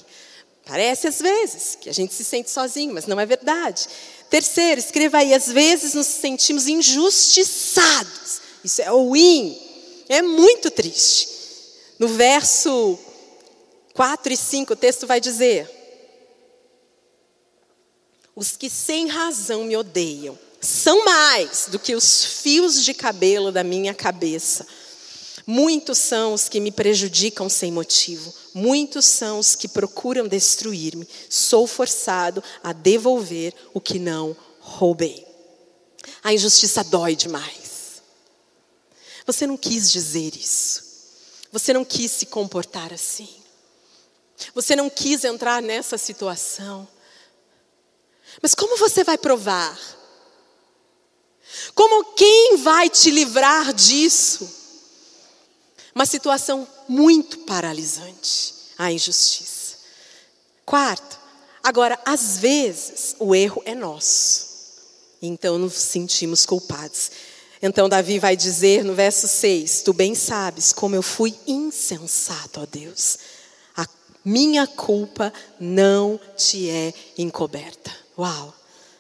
Parece 0.65 1.09
às 1.09 1.19
vezes 1.19 1.77
que 1.81 1.91
a 1.91 1.93
gente 1.93 2.15
se 2.15 2.25
sente 2.25 2.53
sozinho, 2.53 2.95
mas 2.95 3.05
não 3.05 3.19
é 3.19 3.27
verdade. 3.27 3.89
Terceiro, 4.31 4.79
escreva 4.79 5.19
aí: 5.19 5.35
às 5.35 5.49
vezes 5.49 5.93
nos 5.95 6.07
sentimos 6.07 6.69
injustiçados. 6.69 8.41
Isso 8.63 8.81
é 8.81 8.89
ruim, 8.91 9.61
é 10.09 10.23
muito 10.23 10.71
triste. 10.71 11.29
No 11.99 12.07
verso 12.07 12.97
4 13.93 14.33
e 14.33 14.37
5, 14.37 14.73
o 14.73 14.77
texto 14.77 15.05
vai 15.05 15.21
dizer: 15.21 15.69
Os 18.37 18.57
que 18.57 18.71
sem 18.71 19.09
razão 19.09 19.65
me 19.65 19.77
odeiam 19.77 20.39
são 20.61 21.05
mais 21.05 21.67
do 21.69 21.81
que 21.81 21.97
os 21.97 22.25
fios 22.25 22.85
de 22.85 22.95
cabelo 22.95 23.51
da 23.51 23.65
minha 23.65 23.93
cabeça. 23.93 24.65
Muitos 25.47 25.99
são 25.99 26.35
os 26.35 26.49
que 26.49 26.61
me 26.61 26.71
prejudicam 26.71 27.49
sem 27.49 27.73
motivo, 27.73 28.33
muitos 28.55 29.05
são 29.05 29.39
os 29.39 29.57
que 29.57 29.67
procuram 29.67 30.29
destruir-me. 30.29 31.09
Sou 31.29 31.67
forçado 31.67 32.43
a 32.63 32.73
devolver 32.73 33.53
o 33.75 33.81
que 33.81 33.99
não 33.99 34.37
roubei. 34.61 35.27
A 36.23 36.33
injustiça 36.33 36.85
dói 36.85 37.17
demais. 37.17 38.03
Você 39.27 39.47
não 39.47 39.57
quis 39.57 39.91
dizer 39.91 40.37
isso. 40.37 40.85
Você 41.51 41.73
não 41.73 41.85
quis 41.85 42.11
se 42.11 42.27
comportar 42.27 42.93
assim. 42.93 43.29
Você 44.55 44.75
não 44.75 44.89
quis 44.89 45.25
entrar 45.25 45.61
nessa 45.61 45.99
situação. 45.99 46.89
Mas 48.41 48.55
como 48.55 48.77
você 48.77 49.05
vai 49.05 49.19
provar? 49.19 49.79
Como 51.75 52.15
quem 52.15 52.57
vai 52.57 52.89
te 52.89 53.11
livrar 53.11 53.73
disso? 53.73 54.62
Uma 55.95 56.07
situação 56.07 56.67
muito 56.89 57.39
paralisante, 57.41 58.55
a 58.79 58.91
injustiça. 58.91 59.77
Quarto, 60.65 61.19
agora, 61.63 61.99
às 62.05 62.39
vezes, 62.39 63.15
o 63.19 63.35
erro 63.35 63.63
é 63.67 63.75
nosso. 63.75 64.53
Então 65.21 65.59
nos 65.59 65.75
sentimos 65.75 66.45
culpados. 66.47 67.11
Então 67.61 67.89
Davi 67.89 68.19
vai 68.19 68.37
dizer 68.37 68.83
no 68.83 68.95
verso 68.95 69.29
6: 69.29 69.83
Tu 69.83 69.93
bem 69.93 70.15
sabes 70.15 70.73
como 70.73 70.97
eu 70.97 71.03
fui 71.03 71.35
insensato, 71.47 72.61
ó 72.61 72.67
Deus. 72.67 73.19
A 73.77 73.87
minha 74.25 74.67
culpa 74.67 75.33
não 75.61 76.19
te 76.37 76.69
é 76.69 76.93
encoberta. 77.17 77.93
Uau! 78.19 78.53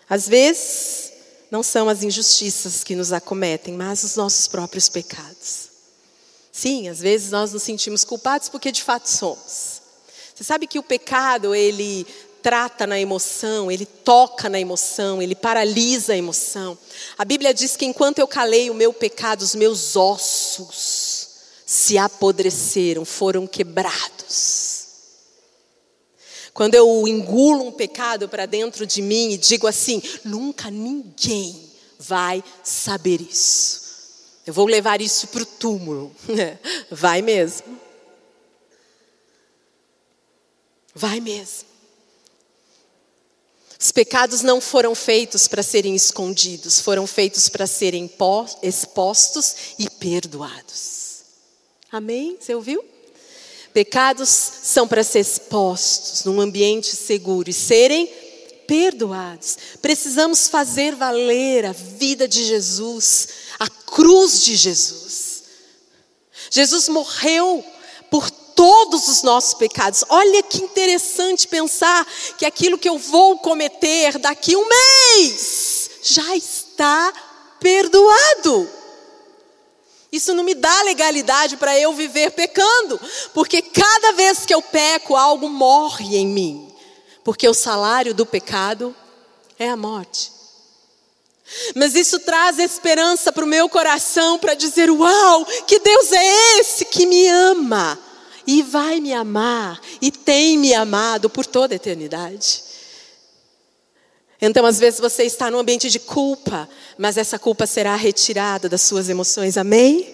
Às 0.08 0.28
vezes, 0.28 1.12
não 1.50 1.62
são 1.62 1.88
as 1.88 2.02
injustiças 2.02 2.84
que 2.84 2.94
nos 2.94 3.12
acometem, 3.12 3.74
mas 3.74 4.04
os 4.04 4.14
nossos 4.14 4.46
próprios 4.46 4.88
pecados. 4.88 5.71
Sim, 6.52 6.90
às 6.90 7.00
vezes 7.00 7.30
nós 7.30 7.54
nos 7.54 7.62
sentimos 7.62 8.04
culpados 8.04 8.50
porque 8.50 8.70
de 8.70 8.82
fato 8.82 9.08
somos. 9.08 9.80
Você 10.34 10.44
sabe 10.44 10.66
que 10.66 10.78
o 10.78 10.82
pecado, 10.82 11.54
ele 11.54 12.06
trata 12.42 12.86
na 12.86 13.00
emoção, 13.00 13.70
ele 13.70 13.86
toca 13.86 14.50
na 14.50 14.60
emoção, 14.60 15.22
ele 15.22 15.34
paralisa 15.34 16.12
a 16.12 16.16
emoção. 16.16 16.76
A 17.16 17.24
Bíblia 17.24 17.54
diz 17.54 17.74
que 17.74 17.86
enquanto 17.86 18.18
eu 18.18 18.28
calei 18.28 18.68
o 18.68 18.74
meu 18.74 18.92
pecado, 18.92 19.40
os 19.40 19.54
meus 19.54 19.96
ossos 19.96 21.28
se 21.64 21.96
apodreceram, 21.96 23.04
foram 23.04 23.46
quebrados. 23.46 24.82
Quando 26.52 26.74
eu 26.74 27.08
engulo 27.08 27.68
um 27.68 27.72
pecado 27.72 28.28
para 28.28 28.44
dentro 28.44 28.86
de 28.86 29.00
mim 29.00 29.32
e 29.32 29.38
digo 29.38 29.66
assim: 29.66 30.02
nunca 30.22 30.70
ninguém 30.70 31.70
vai 31.98 32.44
saber 32.62 33.22
isso. 33.22 33.81
Eu 34.46 34.52
vou 34.52 34.66
levar 34.66 35.00
isso 35.00 35.28
para 35.28 35.42
o 35.42 35.46
túmulo. 35.46 36.14
Vai 36.90 37.22
mesmo. 37.22 37.80
Vai 40.94 41.20
mesmo. 41.20 41.72
Os 43.78 43.90
pecados 43.90 44.42
não 44.42 44.60
foram 44.60 44.94
feitos 44.94 45.48
para 45.48 45.62
serem 45.62 45.96
escondidos, 45.96 46.78
foram 46.78 47.04
feitos 47.04 47.48
para 47.48 47.66
serem 47.66 48.08
expostos 48.62 49.56
e 49.76 49.90
perdoados. 49.90 51.22
Amém? 51.90 52.36
Você 52.38 52.54
ouviu? 52.54 52.84
Pecados 53.74 54.28
são 54.28 54.86
para 54.86 55.02
ser 55.02 55.20
expostos 55.20 56.24
num 56.24 56.40
ambiente 56.40 56.94
seguro 56.94 57.50
e 57.50 57.52
serem 57.52 58.06
perdoados. 58.68 59.58
Precisamos 59.80 60.46
fazer 60.46 60.94
valer 60.94 61.66
a 61.66 61.72
vida 61.72 62.28
de 62.28 62.44
Jesus, 62.44 63.28
a 63.62 63.68
cruz 63.68 64.40
de 64.44 64.56
Jesus. 64.56 65.44
Jesus 66.50 66.88
morreu 66.88 67.64
por 68.10 68.28
todos 68.28 69.06
os 69.06 69.22
nossos 69.22 69.54
pecados. 69.54 70.04
Olha 70.08 70.42
que 70.42 70.58
interessante 70.58 71.46
pensar 71.46 72.04
que 72.36 72.44
aquilo 72.44 72.76
que 72.76 72.88
eu 72.88 72.98
vou 72.98 73.38
cometer 73.38 74.18
daqui 74.18 74.56
um 74.56 74.68
mês 74.68 75.90
já 76.02 76.36
está 76.36 77.12
perdoado. 77.60 78.68
Isso 80.10 80.34
não 80.34 80.42
me 80.42 80.54
dá 80.54 80.82
legalidade 80.82 81.56
para 81.56 81.78
eu 81.78 81.94
viver 81.94 82.32
pecando, 82.32 83.00
porque 83.32 83.62
cada 83.62 84.12
vez 84.12 84.44
que 84.44 84.52
eu 84.52 84.60
peco, 84.60 85.14
algo 85.14 85.48
morre 85.48 86.16
em 86.16 86.26
mim, 86.26 86.74
porque 87.22 87.48
o 87.48 87.54
salário 87.54 88.12
do 88.12 88.26
pecado 88.26 88.94
é 89.56 89.68
a 89.68 89.76
morte. 89.76 90.31
Mas 91.74 91.94
isso 91.94 92.18
traz 92.20 92.58
esperança 92.58 93.32
para 93.32 93.44
o 93.44 93.48
meu 93.48 93.68
coração 93.68 94.38
para 94.38 94.54
dizer: 94.54 94.90
Uau, 94.90 95.44
que 95.66 95.78
Deus 95.78 96.12
é 96.12 96.60
esse 96.60 96.84
que 96.84 97.06
me 97.06 97.28
ama 97.28 97.98
e 98.46 98.62
vai 98.62 99.00
me 99.00 99.12
amar 99.12 99.80
e 100.00 100.10
tem 100.10 100.58
me 100.58 100.74
amado 100.74 101.30
por 101.30 101.46
toda 101.46 101.74
a 101.74 101.76
eternidade. 101.76 102.62
Então, 104.40 104.66
às 104.66 104.78
vezes 104.78 104.98
você 104.98 105.22
está 105.22 105.50
num 105.50 105.58
ambiente 105.58 105.88
de 105.88 106.00
culpa, 106.00 106.68
mas 106.98 107.16
essa 107.16 107.38
culpa 107.38 107.64
será 107.64 107.94
retirada 107.94 108.68
das 108.68 108.82
suas 108.82 109.08
emoções, 109.08 109.56
amém? 109.56 110.12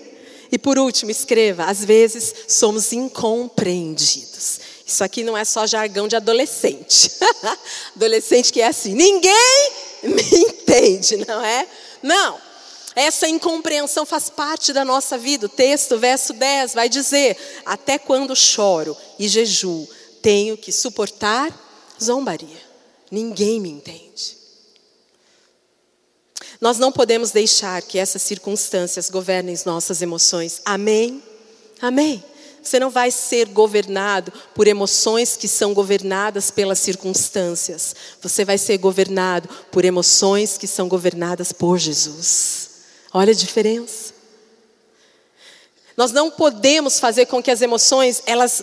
E 0.53 0.59
por 0.59 0.79
último, 0.79 1.11
escreva: 1.11 1.65
às 1.65 1.85
vezes 1.85 2.35
somos 2.47 2.93
incompreendidos. 2.93 4.61
Isso 4.87 5.05
aqui 5.05 5.23
não 5.23 5.37
é 5.37 5.45
só 5.45 5.67
jargão 5.67 6.09
de 6.09 6.17
adolescente. 6.17 7.11
adolescente 7.97 8.53
que 8.53 8.61
é 8.61 8.67
assim, 8.67 8.95
ninguém 8.95 9.88
me 10.07 10.23
entende, 10.23 11.17
não 11.27 11.45
é? 11.45 11.67
Não. 12.03 12.39
Essa 12.95 13.29
incompreensão 13.29 14.05
faz 14.05 14.29
parte 14.29 14.73
da 14.73 14.85
nossa 14.85 15.17
vida. 15.17 15.47
O 15.47 15.49
texto, 15.49 15.99
verso 15.99 16.33
10, 16.33 16.75
vai 16.75 16.89
dizer: 16.89 17.37
Até 17.65 17.99
quando 17.99 18.35
choro 18.35 18.97
e 19.19 19.29
jejuo, 19.29 19.89
tenho 20.21 20.57
que 20.57 20.73
suportar 20.73 21.53
zombaria. 22.03 22.69
Ninguém 23.11 23.61
me 23.61 23.71
entende. 23.71 24.37
Nós 26.61 26.79
não 26.79 26.91
podemos 26.91 27.31
deixar 27.31 27.81
que 27.83 27.99
essas 27.99 28.23
circunstâncias 28.23 29.09
governem 29.09 29.57
nossas 29.65 30.03
emoções. 30.03 30.61
Amém? 30.65 31.23
Amém. 31.81 32.23
Você 32.69 32.79
não 32.79 32.91
vai 32.91 33.11
ser 33.11 33.49
governado 33.49 34.31
por 34.55 34.67
emoções 34.67 35.39
que 35.39 35.49
são 35.49 35.73
governadas 35.73 36.51
pelas 36.51 36.79
circunstâncias. 36.79 37.97
Você 38.21 38.45
vai 38.45 38.59
ser 38.59 38.77
governado 38.77 39.49
por 39.73 39.87
emoções 39.87 40.59
que 40.59 40.67
são 40.67 40.87
governadas 40.87 41.51
por 41.51 41.79
Jesus. 41.79 42.69
Olha 43.11 43.33
a 43.33 43.35
diferença. 43.35 44.13
Nós 45.97 46.13
não 46.13 46.31
podemos 46.31 47.01
fazer 47.01 47.25
com 47.25 47.43
que 47.43 47.51
as 47.51 47.63
emoções 47.63 48.23
elas 48.27 48.63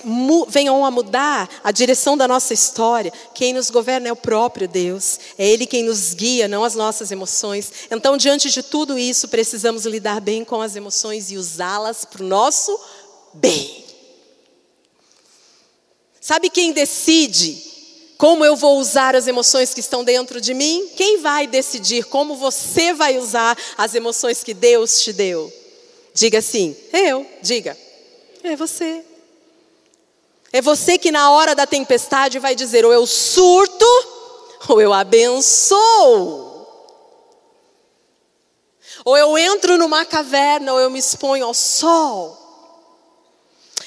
venham 0.50 0.86
a 0.86 0.92
mudar 0.92 1.50
a 1.64 1.72
direção 1.72 2.16
da 2.16 2.28
nossa 2.28 2.54
história. 2.54 3.12
Quem 3.34 3.54
nos 3.54 3.72
governa 3.72 4.08
é 4.08 4.12
o 4.12 4.16
próprio 4.16 4.68
Deus. 4.68 5.20
É 5.36 5.48
Ele 5.48 5.66
quem 5.66 5.84
nos 5.84 6.14
guia, 6.14 6.48
não 6.48 6.64
as 6.64 6.76
nossas 6.76 7.12
emoções. 7.12 7.72
Então, 7.90 8.18
diante 8.18 8.52
de 8.52 8.62
tudo 8.62 9.00
isso, 9.00 9.28
precisamos 9.30 9.88
lidar 9.88 10.22
bem 10.22 10.46
com 10.46 10.62
as 10.62 10.76
emoções 10.76 11.32
e 11.32 11.38
usá-las 11.38 12.06
para 12.06 12.24
o 12.24 12.28
nosso 12.28 12.80
bem. 13.34 13.85
Sabe 16.26 16.50
quem 16.50 16.72
decide 16.72 17.56
como 18.18 18.44
eu 18.44 18.56
vou 18.56 18.80
usar 18.80 19.16
as 19.16 19.28
emoções 19.28 19.76
que 19.76 19.80
estão 19.80 20.04
dentro 20.04 20.42
de 20.42 20.56
mim? 20.56 20.90
Quem 20.96 21.20
vai 21.20 21.46
decidir 21.46 22.06
como 22.06 22.36
você 22.36 22.94
vai 22.94 23.20
usar 23.20 23.56
as 23.78 23.94
emoções 23.94 24.44
que 24.44 24.52
Deus 24.52 25.02
te 25.02 25.14
deu? 25.14 25.54
Diga 26.16 26.40
assim, 26.40 26.76
eu, 26.92 27.28
diga. 27.44 27.78
É 28.44 28.56
você. 28.56 29.06
É 30.52 30.64
você 30.64 30.98
que 30.98 31.12
na 31.12 31.30
hora 31.30 31.54
da 31.54 31.68
tempestade 31.68 32.40
vai 32.40 32.56
dizer: 32.56 32.84
ou 32.84 32.92
eu 32.92 33.06
surto, 33.06 33.86
ou 34.68 34.82
eu 34.82 34.92
abençoo. 34.92 36.66
Ou 39.06 39.16
eu 39.16 39.38
entro 39.38 39.78
numa 39.78 40.04
caverna, 40.04 40.74
ou 40.74 40.80
eu 40.80 40.90
me 40.90 40.98
exponho 40.98 41.46
ao 41.46 41.54
sol. 41.54 42.45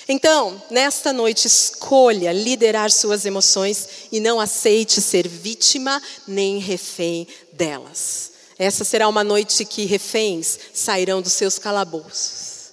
Então, 0.08 0.60
nesta 0.70 1.12
noite, 1.12 1.46
escolha 1.46 2.32
liderar 2.32 2.90
suas 2.90 3.26
emoções 3.26 3.88
e 4.10 4.20
não 4.20 4.40
aceite 4.40 5.02
ser 5.02 5.28
vítima 5.28 6.00
nem 6.26 6.58
refém 6.58 7.28
delas. 7.52 8.32
Essa 8.58 8.84
será 8.84 9.06
uma 9.06 9.22
noite 9.22 9.66
que 9.66 9.84
reféns 9.84 10.58
sairão 10.72 11.20
dos 11.20 11.34
seus 11.34 11.58
calabouços. 11.58 12.70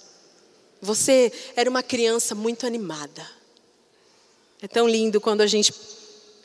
Você 0.80 1.30
era 1.54 1.68
uma 1.68 1.82
criança 1.82 2.34
muito 2.34 2.66
animada. 2.66 3.28
É 4.62 4.66
tão 4.66 4.88
lindo 4.88 5.20
quando 5.20 5.42
a 5.42 5.46
gente 5.46 5.74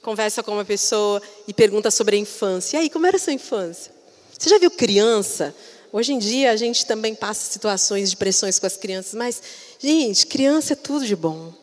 conversa 0.01 0.43
com 0.43 0.51
uma 0.51 0.65
pessoa 0.65 1.21
e 1.47 1.53
pergunta 1.53 1.89
sobre 1.89 2.17
a 2.17 2.19
infância. 2.19 2.77
E 2.77 2.81
aí, 2.81 2.89
como 2.89 3.07
era 3.07 3.15
a 3.15 3.19
sua 3.19 3.33
infância? 3.33 3.93
Você 4.37 4.49
já 4.49 4.59
viu 4.59 4.69
criança? 4.69 5.55
Hoje 5.93 6.13
em 6.13 6.19
dia 6.19 6.51
a 6.51 6.55
gente 6.55 6.85
também 6.85 7.13
passa 7.13 7.51
situações 7.51 8.09
de 8.09 8.15
pressões 8.15 8.57
com 8.57 8.65
as 8.65 8.77
crianças, 8.77 9.13
mas, 9.13 9.41
gente, 9.81 10.27
criança 10.27 10.73
é 10.73 10.75
tudo 10.75 11.05
de 11.05 11.15
bom. 11.15 11.53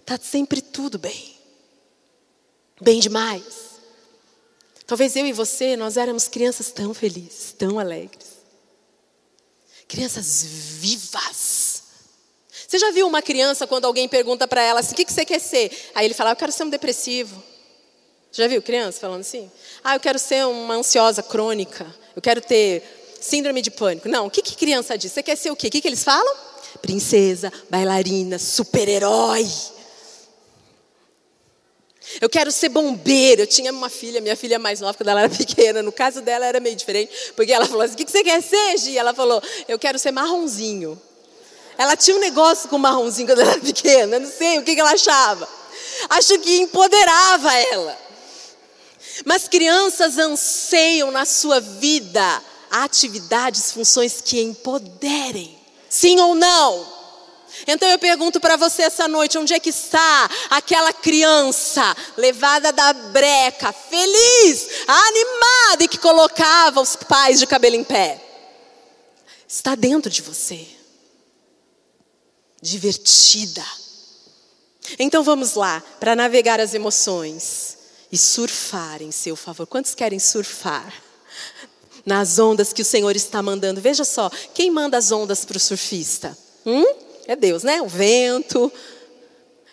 Está 0.00 0.18
sempre 0.18 0.60
tudo 0.60 0.98
bem. 0.98 1.36
Bem 2.80 3.00
demais. 3.00 3.66
Talvez 4.86 5.16
eu 5.16 5.26
e 5.26 5.32
você, 5.32 5.76
nós 5.76 5.96
éramos 5.96 6.28
crianças 6.28 6.70
tão 6.70 6.94
felizes, 6.94 7.52
tão 7.58 7.78
alegres. 7.78 8.36
Crianças 9.88 10.44
vivas. 10.44 11.82
Você 12.68 12.78
já 12.78 12.90
viu 12.90 13.06
uma 13.06 13.22
criança 13.22 13.66
quando 13.66 13.84
alguém 13.84 14.08
pergunta 14.08 14.46
para 14.46 14.62
ela 14.62 14.80
assim: 14.80 14.92
o 14.92 14.96
que, 14.96 15.04
que 15.04 15.12
você 15.12 15.24
quer 15.24 15.40
ser? 15.40 15.90
Aí 15.94 16.06
ele 16.06 16.14
fala: 16.14 16.30
eu 16.30 16.36
quero 16.36 16.52
ser 16.52 16.64
um 16.64 16.70
depressivo. 16.70 17.42
Já 18.30 18.46
viu 18.46 18.60
criança 18.60 19.00
falando 19.00 19.20
assim? 19.20 19.50
Ah, 19.82 19.96
eu 19.96 20.00
quero 20.00 20.18
ser 20.18 20.46
uma 20.46 20.74
ansiosa 20.74 21.22
crônica. 21.22 21.86
Eu 22.14 22.20
quero 22.20 22.40
ter 22.40 22.82
síndrome 23.20 23.62
de 23.62 23.70
pânico. 23.70 24.08
Não, 24.08 24.26
o 24.26 24.30
que, 24.30 24.42
que 24.42 24.56
criança 24.56 24.96
diz? 24.98 25.12
Você 25.12 25.22
quer 25.22 25.36
ser 25.36 25.50
o 25.50 25.56
quê? 25.56 25.68
O 25.68 25.70
que, 25.70 25.80
que 25.80 25.88
eles 25.88 26.04
falam? 26.04 26.36
Princesa, 26.80 27.52
bailarina, 27.70 28.38
super-herói. 28.38 29.46
Eu 32.20 32.28
quero 32.28 32.52
ser 32.52 32.68
bombeiro. 32.68 33.42
Eu 33.42 33.46
tinha 33.46 33.72
uma 33.72 33.88
filha, 33.88 34.20
minha 34.20 34.36
filha 34.36 34.58
mais 34.58 34.80
nova, 34.80 34.94
quando 34.94 35.08
ela 35.08 35.22
era 35.22 35.28
pequena. 35.34 35.82
No 35.82 35.92
caso 35.92 36.20
dela 36.20 36.46
era 36.46 36.60
meio 36.60 36.76
diferente, 36.76 37.32
porque 37.34 37.52
ela 37.52 37.66
falou 37.66 37.82
assim: 37.82 37.94
O 37.94 37.96
que 37.96 38.10
você 38.10 38.22
quer 38.22 38.42
ser, 38.42 38.78
Gi? 38.78 38.96
Ela 38.96 39.12
falou: 39.12 39.42
Eu 39.68 39.78
quero 39.78 39.98
ser 39.98 40.12
marronzinho. 40.12 41.00
Ela 41.78 41.96
tinha 41.96 42.16
um 42.16 42.20
negócio 42.20 42.68
com 42.70 42.78
marronzinho 42.78 43.28
quando 43.28 43.40
ela 43.40 43.52
era 43.52 43.60
pequena. 43.60 44.18
Não 44.18 44.30
sei 44.30 44.58
o 44.58 44.62
que 44.62 44.78
ela 44.78 44.92
achava. 44.92 45.46
Acho 46.08 46.38
que 46.38 46.58
empoderava 46.58 47.52
ela. 47.54 47.98
Mas 49.24 49.48
crianças 49.48 50.18
anseiam 50.18 51.10
na 51.10 51.24
sua 51.24 51.60
vida 51.60 52.42
atividades, 52.70 53.72
funções 53.72 54.20
que 54.20 54.40
empoderem. 54.40 55.55
Sim 55.96 56.20
ou 56.20 56.34
não? 56.34 56.86
Então 57.66 57.88
eu 57.88 57.98
pergunto 57.98 58.38
para 58.38 58.56
você 58.56 58.82
essa 58.82 59.08
noite: 59.08 59.38
onde 59.38 59.54
é 59.54 59.58
que 59.58 59.70
está 59.70 60.28
aquela 60.50 60.92
criança 60.92 61.96
levada 62.18 62.70
da 62.70 62.92
breca, 62.92 63.72
feliz, 63.72 64.68
animada 64.86 65.84
e 65.84 65.88
que 65.88 65.96
colocava 65.96 66.82
os 66.82 66.96
pais 66.96 67.38
de 67.38 67.46
cabelo 67.46 67.76
em 67.76 67.82
pé? 67.82 68.22
Está 69.48 69.74
dentro 69.74 70.10
de 70.10 70.20
você, 70.20 70.68
divertida. 72.60 73.64
Então 74.98 75.22
vamos 75.22 75.54
lá, 75.54 75.82
para 75.98 76.14
navegar 76.14 76.60
as 76.60 76.74
emoções 76.74 77.78
e 78.12 78.18
surfar 78.18 79.00
em 79.00 79.10
seu 79.10 79.34
favor. 79.34 79.66
Quantos 79.66 79.94
querem 79.94 80.18
surfar? 80.18 81.05
Nas 82.06 82.38
ondas 82.38 82.72
que 82.72 82.82
o 82.82 82.84
Senhor 82.84 83.16
está 83.16 83.42
mandando. 83.42 83.80
Veja 83.80 84.04
só, 84.04 84.30
quem 84.54 84.70
manda 84.70 84.96
as 84.96 85.10
ondas 85.10 85.44
para 85.44 85.56
o 85.56 85.60
surfista? 85.60 86.38
Hum? 86.64 86.84
É 87.26 87.34
Deus, 87.34 87.64
né? 87.64 87.82
O 87.82 87.88
vento. 87.88 88.72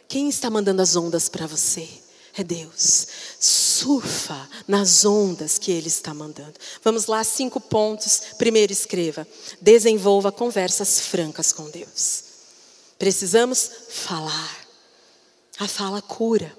Quem 0.08 0.28
está 0.28 0.50
mandando 0.50 0.82
as 0.82 0.96
ondas 0.96 1.30
para 1.30 1.46
você? 1.46 1.88
É 2.36 2.43
Deus. 2.43 3.08
Surfa 3.39 4.50
nas 4.67 5.06
ondas 5.06 5.60
que 5.60 5.72
Ele 5.72 5.88
está 5.88 6.13
mandando. 6.13 6.54
Vamos 6.84 7.06
lá, 7.06 7.24
cinco 7.24 7.60
pontos. 7.62 8.22
Primeiro, 8.38 8.74
escreva: 8.74 9.28
desenvolva 9.62 10.32
conversas 10.32 11.02
francas 11.02 11.52
com 11.52 11.69
Deus. 11.69 12.24
Precisamos 12.98 13.69
falar. 13.89 14.63
A 15.60 15.67
fala 15.67 16.02
cura. 16.02 16.56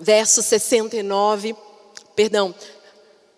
Verso 0.00 0.42
69, 0.42 1.54
perdão, 2.18 2.52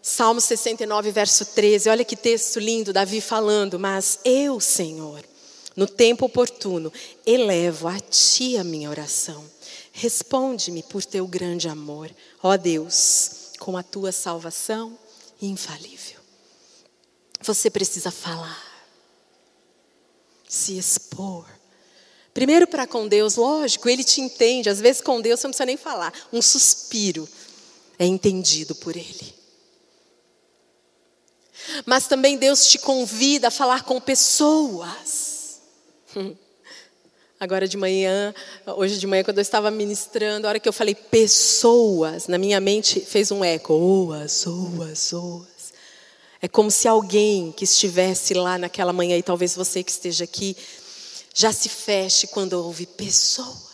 Salmo 0.01 0.41
69, 0.41 1.11
verso 1.11 1.45
13. 1.45 1.91
Olha 1.91 2.03
que 2.03 2.17
texto 2.17 2.59
lindo, 2.59 2.95
Davi 2.95 3.21
falando. 3.21 3.79
Mas 3.79 4.21
eu, 4.25 4.59
Senhor, 4.59 5.23
no 5.77 5.87
tempo 5.87 6.25
oportuno, 6.25 6.91
elevo 7.27 7.89
a 7.89 8.01
Ti 8.01 8.57
a 8.57 8.65
minha 8.65 8.89
oração. 8.89 9.45
Responde-me 9.93 10.83
por 10.83 11.05
Teu 11.05 11.27
grande 11.27 11.69
amor, 11.69 12.11
ó 12.43 12.57
Deus, 12.57 13.53
com 13.59 13.77
a 13.77 13.83
Tua 13.83 14.13
salvação 14.13 14.99
infalível. 15.43 16.19
Você 17.43 17.69
precisa 17.69 18.11
falar, 18.11 18.65
se 20.49 20.79
expor. 20.79 21.45
Primeiro 22.33 22.67
para 22.67 22.87
com 22.87 23.07
Deus, 23.07 23.37
lógico, 23.37 23.91
Ele 23.91 24.05
te 24.05 24.23
entende. 24.23 24.71
Às 24.71 24.81
vezes 24.81 25.03
com 25.03 25.21
Deus 25.21 25.39
você 25.39 25.47
não 25.47 25.51
precisa 25.51 25.67
nem 25.67 25.77
falar. 25.77 26.15
Um 26.33 26.41
suspiro 26.41 27.29
é 28.01 28.07
entendido 28.07 28.75
por 28.75 28.97
Ele. 28.97 29.35
Mas 31.85 32.07
também 32.07 32.39
Deus 32.39 32.67
te 32.67 32.79
convida 32.79 33.49
a 33.49 33.51
falar 33.51 33.85
com 33.85 34.01
pessoas. 34.01 35.61
Agora 37.39 37.69
de 37.69 37.77
manhã, 37.77 38.35
hoje 38.67 38.99
de 38.99 39.07
manhã, 39.07 39.23
quando 39.23 39.37
eu 39.37 39.43
estava 39.43 39.71
ministrando, 39.71 40.47
a 40.47 40.51
hora 40.51 40.59
que 40.59 40.69
eu 40.69 40.73
falei 40.73 40.95
pessoas, 40.95 42.27
na 42.27 42.39
minha 42.39 42.59
mente 42.59 43.01
fez 43.01 43.31
um 43.31 43.45
eco. 43.45 43.75
Oas, 43.75 44.47
oas, 44.47 45.13
oas. 45.13 45.73
É 46.41 46.49
como 46.49 46.71
se 46.71 46.89
alguém 46.89 47.53
que 47.53 47.65
estivesse 47.65 48.33
lá 48.33 48.57
naquela 48.57 48.95
manhã, 48.95 49.17
e 49.17 49.23
talvez 49.23 49.55
você 49.55 49.83
que 49.83 49.91
esteja 49.91 50.25
aqui, 50.25 50.57
já 51.35 51.53
se 51.53 51.69
feche 51.69 52.27
quando 52.29 52.55
ouve 52.55 52.87
pessoas. 52.87 53.70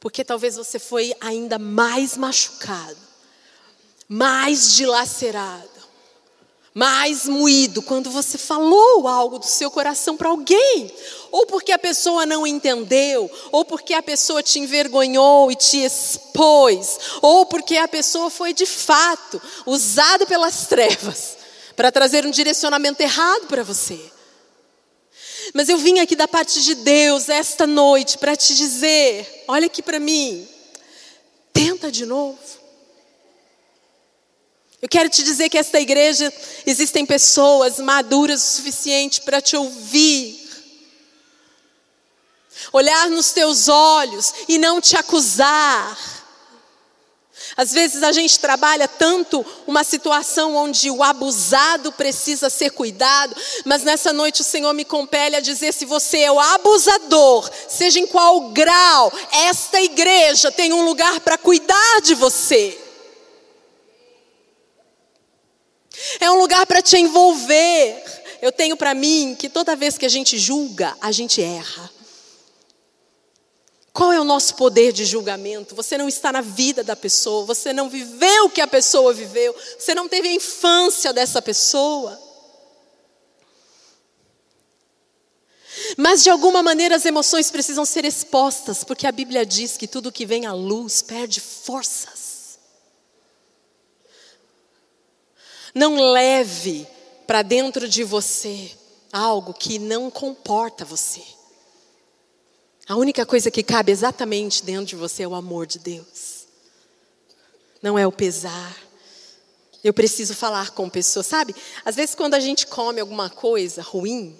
Porque 0.00 0.24
talvez 0.24 0.56
você 0.56 0.78
foi 0.78 1.14
ainda 1.20 1.58
mais 1.58 2.16
machucado, 2.16 2.98
mais 4.08 4.74
dilacerado 4.74 5.78
mais 6.78 7.26
moído 7.26 7.82
quando 7.82 8.08
você 8.08 8.38
falou 8.38 9.08
algo 9.08 9.40
do 9.40 9.46
seu 9.46 9.68
coração 9.68 10.16
para 10.16 10.28
alguém, 10.28 10.94
ou 11.32 11.44
porque 11.44 11.72
a 11.72 11.78
pessoa 11.78 12.24
não 12.24 12.46
entendeu, 12.46 13.28
ou 13.50 13.64
porque 13.64 13.92
a 13.92 14.00
pessoa 14.00 14.44
te 14.44 14.60
envergonhou 14.60 15.50
e 15.50 15.56
te 15.56 15.78
expôs, 15.78 17.00
ou 17.20 17.46
porque 17.46 17.76
a 17.76 17.88
pessoa 17.88 18.30
foi 18.30 18.52
de 18.52 18.64
fato 18.64 19.42
usada 19.66 20.24
pelas 20.24 20.68
trevas 20.68 21.36
para 21.74 21.90
trazer 21.90 22.24
um 22.24 22.30
direcionamento 22.30 23.02
errado 23.02 23.48
para 23.48 23.64
você. 23.64 23.98
Mas 25.54 25.68
eu 25.68 25.78
vim 25.78 25.98
aqui 25.98 26.14
da 26.14 26.28
parte 26.28 26.62
de 26.62 26.74
Deus 26.76 27.28
esta 27.28 27.66
noite 27.66 28.18
para 28.18 28.36
te 28.36 28.54
dizer: 28.54 29.44
olha 29.48 29.66
aqui 29.66 29.82
para 29.82 29.98
mim, 29.98 30.46
tenta 31.52 31.90
de 31.90 32.04
novo. 32.04 32.38
Eu 34.80 34.88
quero 34.88 35.08
te 35.08 35.24
dizer 35.24 35.48
que 35.48 35.58
esta 35.58 35.80
igreja 35.80 36.32
existem 36.64 37.04
pessoas 37.04 37.78
maduras 37.78 38.42
o 38.42 38.56
suficiente 38.56 39.20
para 39.22 39.40
te 39.40 39.56
ouvir. 39.56 40.46
Olhar 42.72 43.10
nos 43.10 43.30
teus 43.30 43.68
olhos 43.68 44.32
e 44.48 44.58
não 44.58 44.80
te 44.80 44.96
acusar. 44.96 46.17
Às 47.58 47.72
vezes 47.72 48.04
a 48.04 48.12
gente 48.12 48.38
trabalha 48.38 48.86
tanto 48.86 49.44
uma 49.66 49.82
situação 49.82 50.54
onde 50.54 50.88
o 50.92 51.02
abusado 51.02 51.90
precisa 51.90 52.48
ser 52.48 52.70
cuidado, 52.70 53.34
mas 53.64 53.82
nessa 53.82 54.12
noite 54.12 54.42
o 54.42 54.44
Senhor 54.44 54.72
me 54.72 54.84
compele 54.84 55.34
a 55.34 55.40
dizer: 55.40 55.74
se 55.74 55.84
você 55.84 56.20
é 56.20 56.30
o 56.30 56.38
abusador, 56.38 57.50
seja 57.68 57.98
em 57.98 58.06
qual 58.06 58.50
grau, 58.50 59.12
esta 59.32 59.80
igreja 59.80 60.52
tem 60.52 60.72
um 60.72 60.84
lugar 60.84 61.18
para 61.18 61.36
cuidar 61.36 62.00
de 62.00 62.14
você. 62.14 62.78
É 66.20 66.30
um 66.30 66.38
lugar 66.38 66.64
para 66.64 66.80
te 66.80 66.96
envolver. 66.96 68.04
Eu 68.40 68.52
tenho 68.52 68.76
para 68.76 68.94
mim 68.94 69.34
que 69.36 69.48
toda 69.48 69.74
vez 69.74 69.98
que 69.98 70.06
a 70.06 70.08
gente 70.08 70.38
julga, 70.38 70.96
a 71.00 71.10
gente 71.10 71.42
erra. 71.42 71.97
Qual 73.98 74.12
é 74.12 74.20
o 74.20 74.24
nosso 74.24 74.54
poder 74.54 74.92
de 74.92 75.04
julgamento? 75.04 75.74
Você 75.74 75.98
não 75.98 76.08
está 76.08 76.30
na 76.30 76.40
vida 76.40 76.84
da 76.84 76.94
pessoa, 76.94 77.44
você 77.44 77.72
não 77.72 77.90
viveu 77.90 78.44
o 78.44 78.50
que 78.50 78.60
a 78.60 78.66
pessoa 78.68 79.12
viveu, 79.12 79.52
você 79.76 79.92
não 79.92 80.08
teve 80.08 80.28
a 80.28 80.34
infância 80.34 81.12
dessa 81.12 81.42
pessoa. 81.42 82.16
Mas 85.96 86.22
de 86.22 86.30
alguma 86.30 86.62
maneira 86.62 86.94
as 86.94 87.06
emoções 87.06 87.50
precisam 87.50 87.84
ser 87.84 88.04
expostas, 88.04 88.84
porque 88.84 89.04
a 89.04 89.10
Bíblia 89.10 89.44
diz 89.44 89.76
que 89.76 89.88
tudo 89.88 90.12
que 90.12 90.24
vem 90.24 90.46
à 90.46 90.52
luz 90.52 91.02
perde 91.02 91.40
forças. 91.40 92.56
Não 95.74 96.12
leve 96.12 96.86
para 97.26 97.42
dentro 97.42 97.88
de 97.88 98.04
você 98.04 98.70
algo 99.12 99.52
que 99.52 99.76
não 99.76 100.08
comporta 100.08 100.84
você. 100.84 101.37
A 102.88 102.96
única 102.96 103.26
coisa 103.26 103.50
que 103.50 103.62
cabe 103.62 103.92
exatamente 103.92 104.64
dentro 104.64 104.86
de 104.86 104.96
você 104.96 105.24
é 105.24 105.28
o 105.28 105.34
amor 105.34 105.66
de 105.66 105.78
Deus. 105.78 106.46
Não 107.82 107.98
é 107.98 108.06
o 108.06 108.12
pesar. 108.12 108.74
Eu 109.84 109.92
preciso 109.92 110.34
falar 110.34 110.70
com 110.70 110.88
pessoas, 110.88 111.26
sabe? 111.26 111.54
Às 111.84 111.96
vezes 111.96 112.14
quando 112.14 112.32
a 112.32 112.40
gente 112.40 112.66
come 112.66 112.98
alguma 112.98 113.28
coisa 113.28 113.82
ruim 113.82 114.34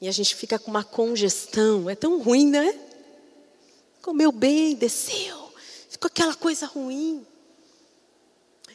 e 0.00 0.08
a 0.08 0.12
gente 0.12 0.34
fica 0.36 0.58
com 0.58 0.70
uma 0.70 0.84
congestão, 0.84 1.88
é 1.88 1.94
tão 1.94 2.20
ruim, 2.22 2.48
né? 2.48 2.78
Comeu 4.02 4.30
bem, 4.30 4.74
desceu, 4.74 5.50
ficou 5.88 6.08
aquela 6.08 6.34
coisa 6.34 6.66
ruim. 6.66 7.26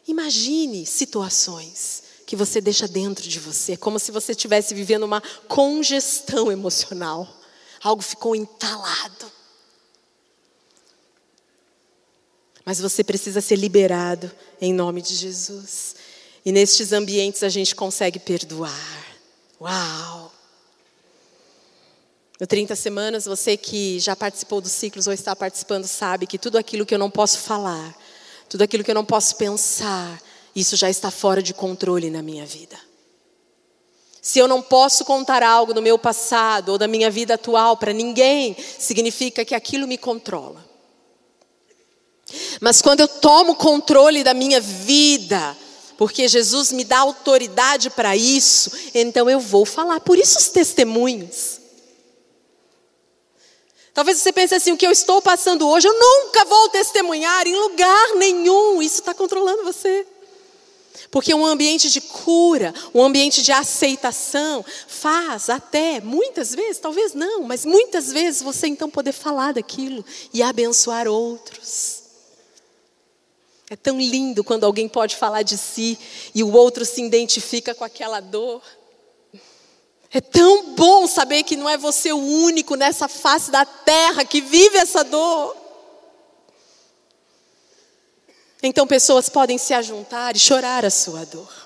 Imagine 0.08 0.84
situações 0.84 2.04
que 2.26 2.36
você 2.36 2.60
deixa 2.60 2.88
dentro 2.88 3.28
de 3.28 3.40
você, 3.40 3.78
como 3.78 4.00
se 4.00 4.12
você 4.12 4.32
estivesse 4.32 4.74
vivendo 4.74 5.04
uma 5.04 5.22
congestão 5.48 6.52
emocional 6.52 7.45
algo 7.84 8.02
ficou 8.02 8.36
entalado. 8.36 9.32
Mas 12.66 12.80
você 12.80 13.04
precisa 13.04 13.42
ser 13.42 13.58
liberado 13.58 14.32
em 14.60 14.74
nome 14.74 15.02
de 15.02 15.14
Jesus. 15.14 15.96
E 16.44 16.52
nestes 16.52 16.92
ambientes 16.92 17.44
a 17.44 17.50
gente 17.50 17.76
consegue 17.76 18.20
perdoar. 18.20 19.06
Uau! 19.62 20.32
No 22.40 22.46
30 22.46 22.76
semanas, 22.76 23.26
você 23.26 23.56
que 23.56 24.00
já 24.00 24.16
participou 24.16 24.60
dos 24.60 24.72
ciclos 24.72 25.08
ou 25.08 25.14
está 25.14 25.36
participando 25.36 25.86
sabe 25.86 26.28
que 26.28 26.38
tudo 26.38 26.58
aquilo 26.58 26.86
que 26.86 26.94
eu 26.94 27.00
não 27.00 27.10
posso 27.10 27.40
falar, 27.40 27.96
tudo 28.50 28.64
aquilo 28.64 28.84
que 28.84 28.92
eu 28.92 28.96
não 28.96 29.06
posso 29.06 29.38
pensar, 29.38 30.22
isso 30.54 30.76
já 30.76 30.90
está 30.90 31.10
fora 31.10 31.42
de 31.42 31.54
controle 31.54 32.10
na 32.10 32.22
minha 32.22 32.46
vida. 32.46 32.78
Se 34.26 34.40
eu 34.40 34.48
não 34.48 34.60
posso 34.60 35.06
contar 35.06 35.44
algo 35.44 35.72
do 35.72 35.84
meu 35.84 36.00
passado 36.00 36.70
ou 36.70 36.78
da 36.80 36.88
minha 36.88 37.12
vida 37.12 37.36
atual 37.36 37.78
para 37.78 37.94
ninguém, 37.94 38.58
significa 38.80 39.46
que 39.46 39.54
aquilo 39.54 39.88
me 39.88 40.00
controla. 40.00 40.66
Mas 42.60 42.82
quando 42.82 43.02
eu 43.02 43.08
tomo 43.08 43.54
controle 43.54 44.24
da 44.24 44.34
minha 44.34 44.60
vida, 44.60 45.56
porque 45.96 46.28
Jesus 46.28 46.72
me 46.72 46.84
dá 46.84 47.02
autoridade 47.02 47.92
para 47.92 48.18
isso, 48.18 48.72
então 48.96 49.30
eu 49.30 49.40
vou 49.40 49.64
falar. 49.64 50.00
Por 50.00 50.18
isso 50.18 50.40
os 50.40 50.50
testemunhos. 50.50 51.60
Talvez 53.94 54.18
você 54.18 54.34
pense 54.34 54.56
assim: 54.56 54.72
o 54.72 54.78
que 54.78 54.88
eu 54.88 54.92
estou 54.92 55.22
passando 55.22 55.70
hoje, 55.70 55.88
eu 55.88 55.94
nunca 55.94 56.46
vou 56.46 56.70
testemunhar 56.70 57.46
em 57.46 57.56
lugar 57.56 58.16
nenhum. 58.16 58.82
Isso 58.82 59.02
está 59.02 59.14
controlando 59.14 59.64
você. 59.64 60.08
Porque 61.12 61.34
um 61.34 61.46
ambiente 61.46 61.90
de 61.90 62.02
cura, 62.02 62.74
um 62.94 63.02
ambiente 63.04 63.42
de 63.42 63.52
aceitação, 63.52 64.64
faz 64.88 65.50
até, 65.50 66.02
muitas 66.02 66.54
vezes, 66.54 66.78
talvez 66.78 67.14
não, 67.14 67.44
mas 67.44 67.66
muitas 67.66 68.12
vezes 68.12 68.42
você 68.42 68.68
então 68.68 68.90
poder 68.90 69.12
falar 69.12 69.54
daquilo 69.54 70.04
e 70.34 70.42
abençoar 70.42 71.08
outros. 71.08 72.04
É 73.70 73.76
tão 73.76 74.00
lindo 74.00 74.44
quando 74.44 74.64
alguém 74.64 74.88
pode 74.88 75.16
falar 75.16 75.42
de 75.42 75.58
si 75.58 75.98
e 76.36 76.44
o 76.44 76.52
outro 76.52 76.86
se 76.86 77.02
identifica 77.02 77.74
com 77.74 77.84
aquela 77.84 78.20
dor. 78.20 78.62
É 80.12 80.22
tão 80.22 80.76
bom 80.76 81.08
saber 81.08 81.44
que 81.44 81.56
não 81.56 81.70
é 81.70 81.78
você 81.78 82.14
o 82.14 82.18
único 82.18 82.76
nessa 82.76 83.08
face 83.08 83.50
da 83.52 83.66
terra 83.66 84.24
que 84.24 84.40
vive 84.40 84.78
essa 84.78 85.04
dor. 85.04 85.65
Então 88.68 88.88
pessoas 88.88 89.30
podem 89.30 89.58
se 89.58 89.74
ajuntar 89.74 90.36
e 90.36 90.40
chorar 90.40 90.84
a 90.84 90.90
sua 90.90 91.26
dor. 91.26 91.66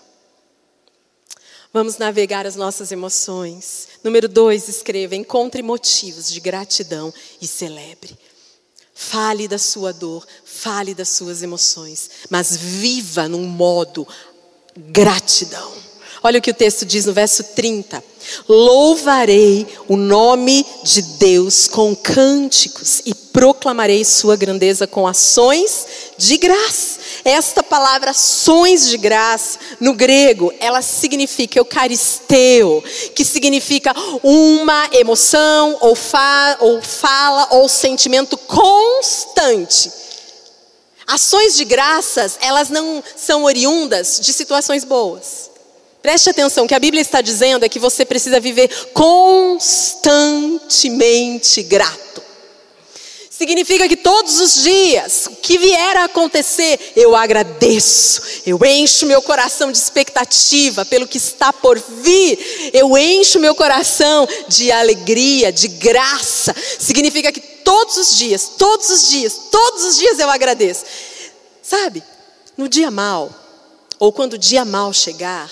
Vamos 1.71 1.97
navegar 1.97 2.47
as 2.47 2.55
nossas 2.55 2.91
emoções. 2.91 3.87
Número 4.03 4.27
dois, 4.27 4.67
escreva: 4.67 5.15
encontre 5.15 5.61
motivos 5.61 6.29
de 6.29 6.39
gratidão 6.39 7.13
e 7.41 7.47
celebre. 7.47 8.17
Fale 8.93 9.47
da 9.47 9.57
sua 9.57 9.93
dor, 9.93 10.27
fale 10.43 10.93
das 10.93 11.09
suas 11.09 11.41
emoções, 11.41 12.09
mas 12.29 12.57
viva 12.57 13.29
num 13.29 13.45
modo 13.45 14.05
gratidão. 14.75 15.71
Olha 16.21 16.39
o 16.39 16.41
que 16.41 16.51
o 16.51 16.53
texto 16.53 16.85
diz 16.85 17.05
no 17.05 17.13
verso 17.13 17.43
30. 17.55 18.03
Louvarei 18.47 19.65
o 19.87 19.95
nome 19.95 20.65
de 20.83 21.01
Deus 21.01 21.65
com 21.65 21.95
cânticos 21.95 23.01
e 23.05 23.13
proclamarei 23.13 24.03
sua 24.03 24.35
grandeza 24.35 24.85
com 24.85 25.07
ações 25.07 25.85
de 26.19 26.37
graça. 26.37 26.99
Esta 27.23 27.63
palavra 27.63 28.11
ações 28.11 28.89
de 28.89 28.97
graça, 28.97 29.57
no 29.79 29.93
grego, 29.93 30.53
ela 30.59 30.81
significa 30.81 31.57
eucaristeu, 31.57 32.83
que 33.15 33.23
significa 33.23 33.95
uma 34.21 34.89
emoção 34.91 35.77
ou, 35.79 35.95
fa 35.95 36.57
ou 36.59 36.81
fala 36.81 37.47
ou 37.51 37.69
sentimento 37.69 38.35
constante. 38.37 39.89
Ações 41.07 41.55
de 41.55 41.63
graças, 41.65 42.37
elas 42.41 42.69
não 42.69 43.01
são 43.15 43.45
oriundas 43.45 44.19
de 44.21 44.33
situações 44.33 44.83
boas. 44.83 45.49
Preste 46.01 46.29
atenção, 46.29 46.65
o 46.65 46.67
que 46.67 46.75
a 46.75 46.79
Bíblia 46.79 47.01
está 47.01 47.21
dizendo 47.21 47.63
é 47.65 47.69
que 47.69 47.79
você 47.79 48.05
precisa 48.05 48.39
viver 48.39 48.69
constantemente 48.93 51.63
grato. 51.63 52.08
Significa 53.39 53.87
que 53.87 53.95
todos 53.95 54.41
os 54.41 54.63
dias, 54.63 55.27
o 55.27 55.35
que 55.37 55.57
vier 55.57 55.95
a 55.95 56.03
acontecer, 56.03 56.91
eu 56.93 57.15
agradeço, 57.15 58.21
eu 58.45 58.59
encho 58.65 59.05
meu 59.05 59.21
coração 59.21 59.71
de 59.71 59.77
expectativa 59.77 60.83
pelo 60.83 61.07
que 61.07 61.17
está 61.17 61.53
por 61.53 61.79
vir, 61.79 62.37
eu 62.73 62.97
encho 62.97 63.39
meu 63.39 63.55
coração 63.55 64.27
de 64.49 64.73
alegria, 64.73 65.53
de 65.53 65.69
graça. 65.69 66.53
Significa 66.77 67.31
que 67.31 67.39
todos 67.39 67.95
os 67.95 68.17
dias, 68.17 68.51
todos 68.57 68.89
os 68.89 69.07
dias, 69.07 69.39
todos 69.49 69.85
os 69.85 69.97
dias 69.97 70.19
eu 70.19 70.29
agradeço. 70.29 70.83
Sabe, 71.63 72.03
no 72.57 72.67
dia 72.67 72.91
mal, 72.91 73.33
ou 73.97 74.11
quando 74.11 74.33
o 74.33 74.37
dia 74.37 74.65
mal 74.65 74.91
chegar, 74.91 75.49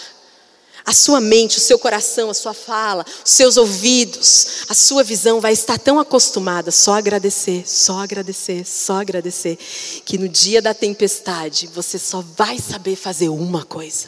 a 0.88 0.94
sua 0.94 1.20
mente, 1.20 1.58
o 1.58 1.62
seu 1.62 1.78
coração, 1.78 2.30
a 2.30 2.34
sua 2.34 2.54
fala, 2.54 3.06
os 3.26 3.32
seus 3.32 3.58
ouvidos, 3.58 4.64
a 4.70 4.74
sua 4.74 5.04
visão 5.04 5.42
vai 5.42 5.52
estar 5.52 5.78
tão 5.78 6.00
acostumada 6.00 6.72
só 6.72 6.94
agradecer, 6.94 7.68
só 7.68 8.00
agradecer, 8.00 8.66
só 8.66 9.02
agradecer, 9.02 9.58
que 10.06 10.18
no 10.18 10.30
dia 10.30 10.62
da 10.62 10.74
tempestade 10.74 11.68
você 11.68 12.00
só 12.00 12.24
vai 12.38 12.58
saber 12.58 12.96
fazer 12.96 13.28
uma 13.28 13.66
coisa: 13.66 14.08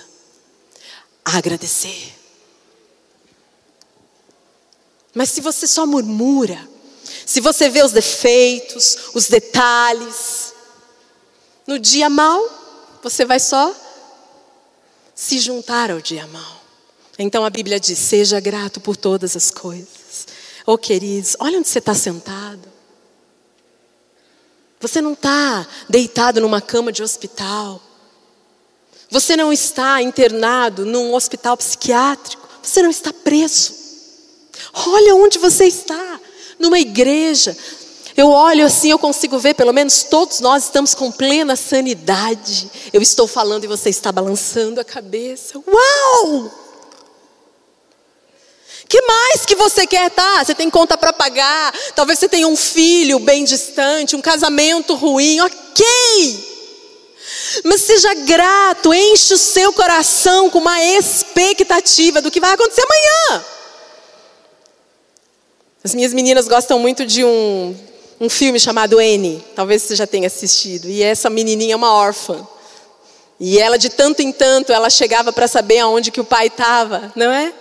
agradecer. 1.25 2.15
Mas 5.13 5.31
se 5.31 5.41
você 5.41 5.67
só 5.67 5.85
murmura, 5.85 6.65
se 7.25 7.41
você 7.41 7.67
vê 7.69 7.83
os 7.83 7.91
defeitos, 7.91 8.97
os 9.13 9.27
detalhes, 9.27 10.53
no 11.67 11.77
dia 11.77 12.09
mal, 12.09 12.41
você 13.03 13.25
vai 13.25 13.39
só 13.41 13.75
se 15.13 15.39
juntar 15.39 15.91
ao 15.91 15.99
dia 15.99 16.25
mal. 16.27 16.58
Então 17.21 17.43
a 17.43 17.49
Bíblia 17.49 17.79
diz: 17.79 17.99
seja 17.99 18.39
grato 18.39 18.79
por 18.79 18.95
todas 18.95 19.35
as 19.35 19.51
coisas. 19.51 20.25
Oh, 20.65 20.77
queridos, 20.77 21.35
olha 21.39 21.59
onde 21.59 21.67
você 21.67 21.79
está 21.79 21.93
sentado. 21.93 22.79
Você 24.79 25.01
não 25.01 25.11
está 25.11 25.67
deitado 25.89 26.39
numa 26.39 26.61
cama 26.61 26.91
de 26.91 27.03
hospital. 27.03 27.81
Você 29.11 29.35
não 29.35 29.51
está 29.51 30.01
internado 30.01 30.85
num 30.85 31.13
hospital 31.13 31.57
psiquiátrico. 31.57 32.47
Você 32.63 32.81
não 32.81 32.89
está 32.89 33.11
preso. 33.11 33.73
Olha 34.73 35.15
onde 35.15 35.37
você 35.37 35.65
está 35.65 36.19
numa 36.57 36.79
igreja. 36.79 37.57
Eu 38.15 38.29
olho 38.29 38.65
assim, 38.65 38.91
eu 38.91 38.99
consigo 38.99 39.39
ver, 39.39 39.55
pelo 39.55 39.73
menos 39.73 40.03
todos 40.03 40.39
nós 40.39 40.65
estamos 40.65 40.93
com 40.93 41.11
plena 41.11 41.55
sanidade. 41.55 42.69
Eu 42.93 43.01
estou 43.01 43.27
falando 43.27 43.65
e 43.65 43.67
você 43.67 43.89
está 43.89 44.11
balançando 44.11 44.79
a 44.79 44.85
cabeça. 44.85 45.61
Uau! 45.67 46.68
Que 48.89 48.99
mais 49.03 49.45
que 49.45 49.53
você 49.53 49.85
quer, 49.85 50.09
tá? 50.09 50.43
Você 50.43 50.55
tem 50.55 50.67
conta 50.67 50.97
para 50.97 51.13
pagar, 51.13 51.71
talvez 51.93 52.17
você 52.17 52.27
tenha 52.27 52.47
um 52.47 52.55
filho 52.55 53.19
bem 53.19 53.43
distante, 53.43 54.15
um 54.15 54.21
casamento 54.21 54.95
ruim, 54.95 55.39
ok. 55.41 55.85
Mas 57.63 57.81
seja 57.81 58.11
grato, 58.15 58.91
enche 58.91 59.35
o 59.35 59.37
seu 59.37 59.71
coração 59.71 60.49
com 60.49 60.57
uma 60.57 60.83
expectativa 60.83 62.19
do 62.19 62.31
que 62.31 62.39
vai 62.39 62.53
acontecer 62.53 62.81
amanhã. 62.81 63.45
As 65.83 65.93
minhas 65.93 66.11
meninas 66.11 66.47
gostam 66.47 66.79
muito 66.79 67.05
de 67.05 67.23
um, 67.23 67.77
um 68.19 68.27
filme 68.27 68.59
chamado 68.59 68.99
N, 68.99 69.45
talvez 69.55 69.83
você 69.83 69.95
já 69.95 70.07
tenha 70.07 70.25
assistido. 70.25 70.89
E 70.89 71.03
essa 71.03 71.29
menininha 71.29 71.73
é 71.73 71.75
uma 71.75 71.93
órfã. 71.93 72.45
E 73.39 73.59
ela, 73.59 73.77
de 73.77 73.89
tanto 73.89 74.23
em 74.23 74.31
tanto, 74.31 74.73
ela 74.73 74.89
chegava 74.89 75.31
para 75.31 75.47
saber 75.47 75.77
aonde 75.77 76.09
que 76.09 76.19
o 76.19 76.25
pai 76.25 76.47
estava, 76.47 77.13
não 77.15 77.31
é? 77.31 77.53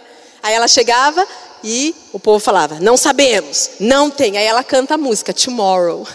Aí 0.43 0.55
ela 0.55 0.68
chegava 0.68 1.26
e 1.62 1.95
o 2.12 2.18
povo 2.18 2.39
falava: 2.39 2.78
Não 2.80 2.97
sabemos, 2.97 3.70
não 3.80 4.11
tem. 4.11 4.36
Aí 4.36 4.45
ela 4.45 4.62
canta 4.64 4.95
a 4.95 4.99
música, 4.99 5.32
Tomorrow. 5.32 6.07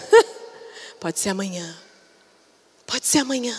Pode 1.00 1.18
ser 1.20 1.30
amanhã. 1.30 1.76
Pode 2.86 3.06
ser 3.06 3.18
amanhã. 3.18 3.58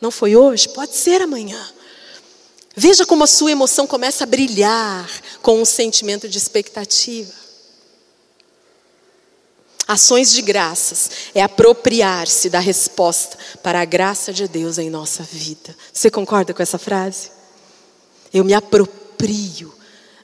Não 0.00 0.10
foi 0.10 0.36
hoje? 0.36 0.68
Pode 0.68 0.94
ser 0.94 1.22
amanhã. 1.22 1.60
Veja 2.74 3.04
como 3.04 3.24
a 3.24 3.26
sua 3.26 3.52
emoção 3.52 3.86
começa 3.86 4.24
a 4.24 4.26
brilhar 4.26 5.08
com 5.42 5.60
um 5.60 5.64
sentimento 5.64 6.28
de 6.28 6.38
expectativa. 6.38 7.32
Ações 9.86 10.32
de 10.32 10.40
graças 10.40 11.10
é 11.34 11.42
apropriar-se 11.42 12.48
da 12.48 12.60
resposta 12.60 13.36
para 13.62 13.80
a 13.80 13.84
graça 13.84 14.32
de 14.32 14.48
Deus 14.48 14.78
em 14.78 14.88
nossa 14.88 15.22
vida. 15.22 15.76
Você 15.92 16.10
concorda 16.10 16.54
com 16.54 16.62
essa 16.62 16.78
frase? 16.78 17.30
Eu 18.32 18.44
me 18.44 18.54
aproprio 19.22 19.72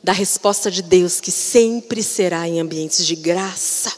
da 0.03 0.12
resposta 0.12 0.70
de 0.70 0.82
Deus 0.82 1.20
que 1.20 1.30
sempre 1.30 2.03
será 2.03 2.49
em 2.49 2.61
ambientes 2.61 3.07
de 3.07 3.14
graça, 3.14 3.92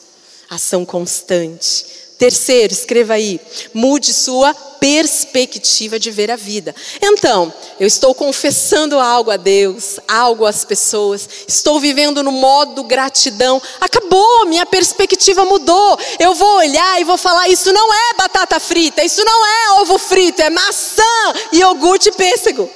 ação 0.51 0.85
constante, 0.85 2.01
Terceiro, 2.21 2.71
escreva 2.71 3.15
aí, 3.15 3.41
mude 3.73 4.13
sua 4.13 4.53
perspectiva 4.53 5.99
de 5.99 6.11
ver 6.11 6.31
a 6.31 6.37
vida. 6.37 6.75
Então, 7.01 7.51
eu 7.81 7.87
estou 7.87 8.15
confessando 8.15 9.01
algo 9.01 9.31
a 9.31 9.39
Deus, 9.39 9.99
algo 10.07 10.45
às 10.45 10.63
pessoas, 10.63 11.27
estou 11.49 11.81
vivendo 11.81 12.23
no 12.23 12.31
modo 12.31 12.85
gratidão. 12.85 13.59
Acabou, 13.81 14.45
minha 14.45 14.67
perspectiva 14.67 15.47
mudou. 15.47 15.99
Eu 16.19 16.35
vou 16.35 16.59
olhar 16.59 17.01
e 17.01 17.05
vou 17.05 17.17
falar: 17.17 17.49
isso 17.49 17.73
não 17.73 17.91
é 17.91 18.13
batata 18.19 18.61
frita, 18.61 19.03
isso 19.03 19.25
não 19.25 19.47
é 19.47 19.81
ovo 19.81 19.97
frito, 19.97 20.43
é 20.43 20.51
maçã, 20.51 21.33
iogurte 21.55 22.11
e 22.11 22.13
pêssego. 22.13 22.69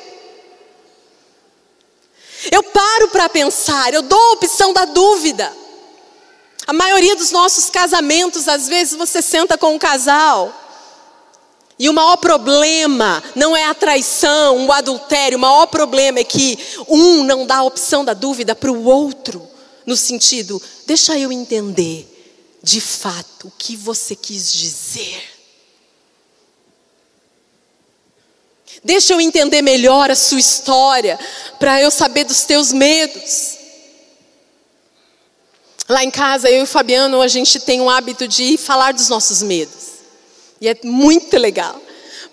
Eu 2.50 2.62
paro 2.62 3.08
para 3.08 3.28
pensar, 3.28 3.92
eu 3.92 4.02
dou 4.02 4.20
a 4.20 4.32
opção 4.32 4.72
da 4.72 4.84
dúvida. 4.84 5.52
A 6.66 6.72
maioria 6.72 7.14
dos 7.16 7.30
nossos 7.30 7.68
casamentos, 7.68 8.48
às 8.48 8.68
vezes 8.68 8.94
você 8.94 9.20
senta 9.20 9.58
com 9.58 9.74
um 9.74 9.78
casal 9.78 10.52
e 11.78 11.88
o 11.88 11.92
maior 11.92 12.16
problema 12.16 13.22
não 13.34 13.56
é 13.56 13.64
a 13.64 13.74
traição, 13.74 14.66
o 14.66 14.72
adultério, 14.72 15.36
o 15.36 15.40
maior 15.40 15.66
problema 15.66 16.20
é 16.20 16.24
que 16.24 16.58
um 16.88 17.24
não 17.24 17.46
dá 17.46 17.56
a 17.56 17.64
opção 17.64 18.04
da 18.04 18.14
dúvida 18.14 18.54
para 18.54 18.72
o 18.72 18.84
outro, 18.84 19.46
no 19.84 19.96
sentido, 19.96 20.60
deixa 20.86 21.18
eu 21.18 21.30
entender 21.30 22.10
de 22.62 22.80
fato 22.80 23.48
o 23.48 23.52
que 23.58 23.76
você 23.76 24.16
quis 24.16 24.52
dizer. 24.52 25.33
Deixa 28.82 29.12
eu 29.12 29.20
entender 29.20 29.62
melhor 29.62 30.10
a 30.10 30.16
sua 30.16 30.38
história, 30.38 31.18
para 31.58 31.80
eu 31.80 31.90
saber 31.90 32.24
dos 32.24 32.42
teus 32.44 32.72
medos. 32.72 33.58
Lá 35.88 36.02
em 36.02 36.10
casa, 36.10 36.50
eu 36.50 36.60
e 36.60 36.62
o 36.62 36.66
Fabiano, 36.66 37.20
a 37.20 37.28
gente 37.28 37.60
tem 37.60 37.80
um 37.80 37.90
hábito 37.90 38.26
de 38.26 38.56
falar 38.56 38.92
dos 38.92 39.08
nossos 39.08 39.42
medos. 39.42 39.94
E 40.60 40.68
é 40.68 40.76
muito 40.82 41.36
legal. 41.36 41.80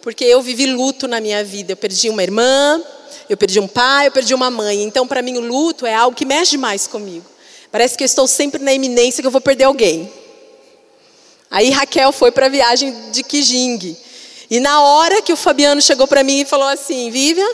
Porque 0.01 0.23
eu 0.23 0.41
vivi 0.41 0.65
luto 0.65 1.07
na 1.07 1.19
minha 1.19 1.43
vida. 1.43 1.73
Eu 1.73 1.77
perdi 1.77 2.09
uma 2.09 2.23
irmã, 2.23 2.81
eu 3.29 3.35
perdi 3.37 3.59
um 3.59 3.67
pai, 3.67 4.07
eu 4.07 4.11
perdi 4.11 4.33
uma 4.33 4.49
mãe. 4.49 4.81
Então, 4.83 5.05
para 5.05 5.21
mim, 5.21 5.37
o 5.37 5.41
luto 5.41 5.85
é 5.85 5.93
algo 5.93 6.15
que 6.15 6.25
mexe 6.25 6.57
mais 6.57 6.87
comigo. 6.87 7.25
Parece 7.71 7.97
que 7.97 8.03
eu 8.03 8.05
estou 8.05 8.27
sempre 8.27 8.63
na 8.63 8.73
iminência 8.73 9.21
que 9.21 9.27
eu 9.27 9.31
vou 9.31 9.41
perder 9.41 9.65
alguém. 9.65 10.11
Aí 11.49 11.69
Raquel 11.69 12.11
foi 12.13 12.31
para 12.31 12.45
a 12.45 12.49
viagem 12.49 13.11
de 13.11 13.23
Kijing. 13.23 13.97
E 14.51 14.59
na 14.59 14.81
hora 14.81 15.21
que 15.21 15.31
o 15.31 15.37
Fabiano 15.37 15.81
chegou 15.81 16.05
para 16.05 16.25
mim 16.25 16.41
e 16.41 16.45
falou 16.45 16.67
assim: 16.67 17.09
Vivian, 17.09 17.47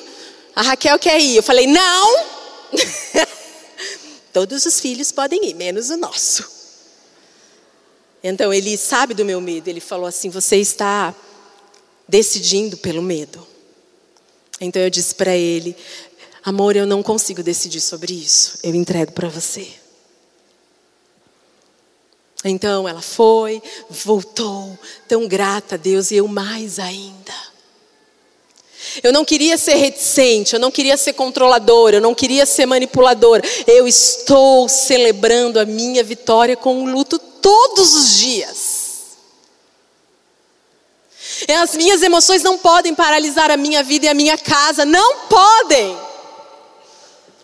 a 0.55 0.63
Raquel 0.63 0.97
quer 0.97 1.21
ir. 1.21 1.35
Eu 1.35 1.43
falei: 1.43 1.67
Não! 1.67 2.25
Todos 4.33 4.65
os 4.65 4.79
filhos 4.79 5.11
podem 5.11 5.45
ir, 5.45 5.53
menos 5.53 5.91
o 5.91 5.97
nosso. 5.97 6.49
Então 8.23 8.51
ele 8.51 8.75
sabe 8.77 9.13
do 9.13 9.23
meu 9.23 9.39
medo. 9.39 9.67
Ele 9.67 9.79
falou 9.79 10.07
assim: 10.07 10.31
Você 10.31 10.55
está 10.57 11.13
decidindo 12.07 12.75
pelo 12.77 13.03
medo. 13.03 13.45
Então 14.59 14.81
eu 14.81 14.89
disse 14.89 15.13
para 15.13 15.37
ele: 15.37 15.77
Amor, 16.43 16.75
eu 16.75 16.87
não 16.87 17.03
consigo 17.03 17.43
decidir 17.43 17.79
sobre 17.79 18.11
isso. 18.11 18.57
Eu 18.63 18.73
entrego 18.73 19.11
para 19.11 19.29
você. 19.29 19.67
Então 22.43 22.87
ela 22.87 23.01
foi, 23.01 23.61
voltou, 23.89 24.77
tão 25.07 25.27
grata 25.27 25.75
a 25.75 25.77
Deus 25.77 26.11
e 26.11 26.15
eu 26.17 26.27
mais 26.27 26.79
ainda. 26.79 27.33
Eu 29.03 29.11
não 29.11 29.25
queria 29.25 29.57
ser 29.57 29.75
reticente, 29.75 30.53
eu 30.53 30.59
não 30.59 30.71
queria 30.71 30.97
ser 30.97 31.13
controladora, 31.13 31.97
eu 31.97 32.01
não 32.01 32.15
queria 32.15 32.45
ser 32.45 32.65
manipuladora. 32.65 33.43
Eu 33.65 33.87
estou 33.87 34.69
celebrando 34.69 35.59
a 35.59 35.65
minha 35.65 36.03
vitória 36.03 36.55
com 36.55 36.83
o 36.83 36.89
luto 36.89 37.19
todos 37.19 37.95
os 37.95 38.17
dias. 38.17 38.87
As 41.61 41.75
minhas 41.75 42.01
emoções 42.01 42.41
não 42.41 42.57
podem 42.57 42.95
paralisar 42.95 43.51
a 43.51 43.57
minha 43.57 43.83
vida 43.83 44.05
e 44.05 44.09
a 44.09 44.13
minha 44.13 44.37
casa, 44.37 44.85
não 44.85 45.27
podem. 45.27 45.97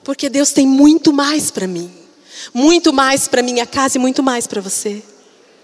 Porque 0.03 0.29
Deus 0.29 0.51
tem 0.51 0.65
muito 0.65 1.13
mais 1.13 1.51
para 1.51 1.67
mim, 1.67 1.91
muito 2.53 2.91
mais 2.91 3.27
para 3.27 3.41
minha 3.41 3.65
casa 3.65 3.97
e 3.97 4.01
muito 4.01 4.23
mais 4.23 4.47
para 4.47 4.61
você. 4.61 5.03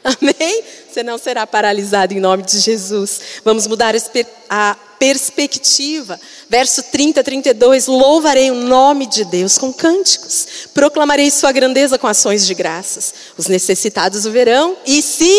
Amém? 0.04 0.64
Você 0.90 1.04
não 1.04 1.18
será 1.18 1.46
paralisado 1.46 2.14
em 2.14 2.20
nome 2.20 2.44
de 2.44 2.60
Jesus. 2.60 3.20
Vamos 3.44 3.68
mudar 3.68 3.94
a 4.50 4.78
perspectiva. 4.98 6.20
Verso 6.50 6.84
30, 6.84 7.24
32: 7.24 7.88
Louvarei 7.88 8.50
o 8.52 8.56
nome 8.56 9.06
de 9.06 9.26
Deus 9.26 9.58
com 9.58 9.74
cânticos, 9.74 10.48
proclamarei 10.74 11.30
sua 11.30 11.52
grandeza 11.52 11.98
com 11.98 12.08
ações 12.08 12.46
de 12.46 12.54
graças. 12.54 13.14
Os 13.38 13.48
necessitados 13.48 14.26
o 14.26 14.32
verão 14.32 14.78
e 14.86 15.02
se 15.02 15.32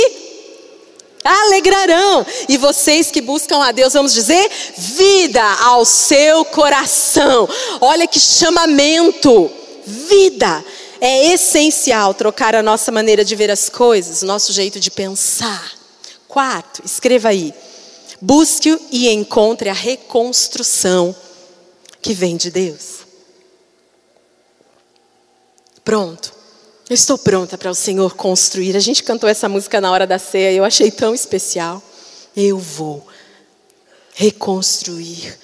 alegrarão. 1.25 2.27
E 2.49 2.57
vocês 2.57 3.11
que 3.11 3.21
buscam 3.21 3.63
a 3.63 3.73
Deus, 3.73 3.93
vamos 3.93 4.13
dizer, 4.13 4.51
vida 4.77 5.43
ao 5.63 5.85
seu 5.85 6.45
coração. 6.45 7.49
Olha 7.81 8.07
que 8.07 8.21
chamamento! 8.21 9.51
Vida! 9.87 10.65
É 11.01 11.33
essencial 11.33 12.13
trocar 12.13 12.55
a 12.55 12.63
nossa 12.63 12.93
maneira 12.93 13.25
de 13.25 13.35
ver 13.35 13.51
as 13.51 13.69
coisas, 13.69 14.23
o 14.23 14.27
nosso 14.27 14.53
jeito 14.53 14.79
de 14.79 14.91
pensar. 14.91 15.73
Quarto, 16.29 16.83
escreva 16.85 17.31
aí. 17.31 17.55
Busque 18.21 18.79
e 18.91 19.09
encontre 19.09 19.71
a 19.71 19.73
reconstrução 19.73 21.17
que 22.03 22.13
vem 22.13 22.37
de 22.37 22.51
Deus. 22.51 23.01
Pronto. 25.83 26.35
Eu 26.89 26.95
estou 26.95 27.17
pronta 27.17 27.57
para 27.57 27.71
o 27.71 27.75
Senhor 27.75 28.15
construir. 28.15 28.77
A 28.77 28.81
gente 28.81 29.03
cantou 29.03 29.29
essa 29.29 29.49
música 29.49 29.81
na 29.81 29.91
hora 29.93 30.07
da 30.07 30.19
ceia 30.19 30.53
e 30.53 30.57
eu 30.57 30.65
achei 30.65 30.91
tão 30.91 31.15
especial. 31.15 31.83
Eu 32.37 32.59
vou 32.59 33.07
reconstruir 34.15 35.39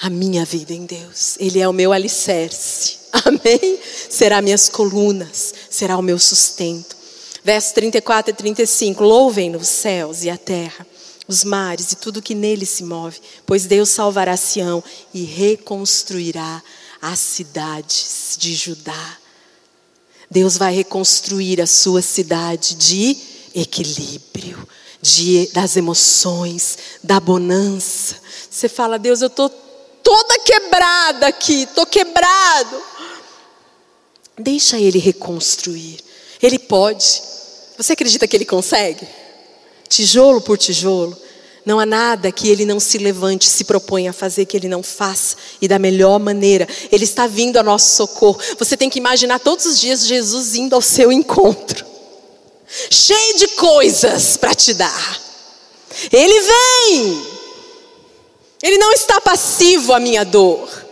a 0.00 0.10
minha 0.10 0.44
vida 0.44 0.72
em 0.72 0.84
Deus. 0.84 1.36
Ele 1.40 1.60
é 1.60 1.66
o 1.66 1.72
meu 1.72 1.92
alicerce. 1.92 3.05
Amém? 3.24 3.78
Será 4.10 4.42
minhas 4.42 4.68
colunas, 4.68 5.54
será 5.70 5.96
o 5.96 6.02
meu 6.02 6.18
sustento. 6.18 6.96
Verso 7.42 7.74
34 7.74 8.32
e 8.32 8.34
35. 8.34 9.04
Louvem 9.04 9.54
os 9.54 9.68
céus 9.68 10.24
e 10.24 10.30
a 10.30 10.36
terra, 10.36 10.86
os 11.28 11.44
mares 11.44 11.92
e 11.92 11.96
tudo 11.96 12.22
que 12.22 12.34
nele 12.34 12.66
se 12.66 12.82
move, 12.82 13.20
pois 13.46 13.66
Deus 13.66 13.88
salvará 13.88 14.36
Sião 14.36 14.82
e 15.14 15.24
reconstruirá 15.24 16.62
as 17.00 17.18
cidades 17.18 18.36
de 18.38 18.54
Judá. 18.54 19.18
Deus 20.30 20.56
vai 20.56 20.74
reconstruir 20.74 21.60
a 21.60 21.66
sua 21.66 22.02
cidade 22.02 22.74
de 22.74 23.16
equilíbrio, 23.54 24.66
de, 25.00 25.48
das 25.52 25.76
emoções, 25.76 26.76
da 27.02 27.20
bonança. 27.20 28.16
Você 28.50 28.68
fala, 28.68 28.98
Deus, 28.98 29.22
eu 29.22 29.28
estou 29.28 29.48
toda 30.02 30.38
quebrada 30.40 31.28
aqui, 31.28 31.62
estou 31.62 31.86
quebrado. 31.86 32.95
Deixa 34.38 34.78
Ele 34.78 34.98
reconstruir. 34.98 35.98
Ele 36.42 36.58
pode. 36.58 37.22
Você 37.76 37.92
acredita 37.92 38.26
que 38.26 38.36
ele 38.36 38.44
consegue? 38.44 39.06
Tijolo 39.88 40.40
por 40.40 40.58
tijolo. 40.58 41.16
Não 41.64 41.80
há 41.80 41.86
nada 41.86 42.30
que 42.30 42.48
ele 42.48 42.64
não 42.64 42.78
se 42.78 42.96
levante, 42.96 43.48
se 43.48 43.64
proponha 43.64 44.10
a 44.10 44.12
fazer, 44.12 44.46
que 44.46 44.56
ele 44.56 44.68
não 44.68 44.84
faça, 44.84 45.36
e 45.60 45.66
da 45.66 45.80
melhor 45.80 46.20
maneira. 46.20 46.68
Ele 46.92 47.02
está 47.02 47.26
vindo 47.26 47.56
ao 47.56 47.64
nosso 47.64 47.96
socorro. 47.96 48.38
Você 48.56 48.76
tem 48.76 48.88
que 48.88 49.00
imaginar 49.00 49.40
todos 49.40 49.66
os 49.66 49.80
dias 49.80 50.06
Jesus 50.06 50.54
indo 50.54 50.76
ao 50.76 50.80
seu 50.80 51.10
encontro, 51.10 51.84
cheio 52.88 53.36
de 53.38 53.48
coisas 53.48 54.36
para 54.36 54.54
te 54.54 54.74
dar. 54.74 55.20
Ele 56.12 56.40
vem, 56.40 57.26
ele 58.62 58.78
não 58.78 58.92
está 58.92 59.20
passivo 59.20 59.92
à 59.92 59.98
minha 59.98 60.24
dor. 60.24 60.85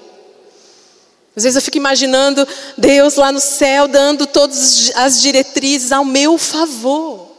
Às 1.36 1.42
vezes 1.42 1.56
eu 1.56 1.62
fico 1.62 1.76
imaginando 1.76 2.46
Deus 2.78 3.16
lá 3.16 3.32
no 3.32 3.40
céu 3.40 3.88
dando 3.88 4.26
todas 4.26 4.92
as 4.94 5.20
diretrizes 5.20 5.90
ao 5.90 6.04
meu 6.04 6.38
favor. 6.38 7.32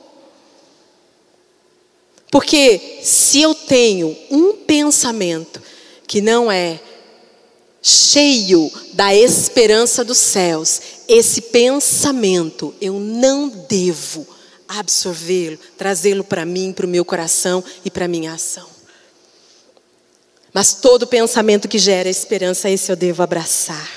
Porque 2.30 3.00
se 3.02 3.42
eu 3.42 3.56
tenho 3.56 4.18
um 4.30 4.54
pensamento 4.54 5.62
que 6.06 6.20
não 6.20 6.52
é 6.52 6.80
cheio 7.82 8.70
da 8.94 9.16
esperança 9.16 10.04
dos 10.04 10.18
céus, 10.18 10.82
esse 11.08 11.40
pensamento 11.40 12.76
eu 12.82 13.00
não 13.00 13.48
devo 13.48 14.28
absorvê-lo, 14.68 15.58
trazê-lo 15.78 16.24
para 16.24 16.46
mim, 16.46 16.74
para 16.74 16.86
o 16.86 16.90
meu 16.90 17.06
coração 17.06 17.64
e 17.86 17.92
para 17.92 18.06
a 18.06 18.10
minha 18.10 18.34
ação. 18.34 18.75
Mas 20.56 20.74
todo 20.74 21.06
pensamento 21.06 21.68
que 21.68 21.78
gera 21.78 22.08
esperança, 22.08 22.70
esse 22.70 22.90
eu 22.90 22.96
devo 22.96 23.22
abraçar. 23.22 23.90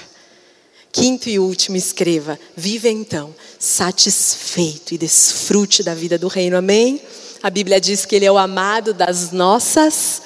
Quinto 0.90 1.28
e 1.28 1.38
último, 1.38 1.76
escreva: 1.76 2.36
viva 2.56 2.88
então 2.88 3.32
satisfeito 3.61 4.92
e 4.92 4.98
desfrute 4.98 5.84
da 5.84 5.94
vida 5.94 6.18
do 6.18 6.26
reino. 6.26 6.56
Amém? 6.56 7.00
A 7.40 7.48
Bíblia 7.48 7.80
diz 7.80 8.04
que 8.04 8.16
Ele 8.16 8.24
é 8.24 8.32
o 8.32 8.36
amado 8.36 8.92
das 8.92 9.30
nossas 9.30 10.20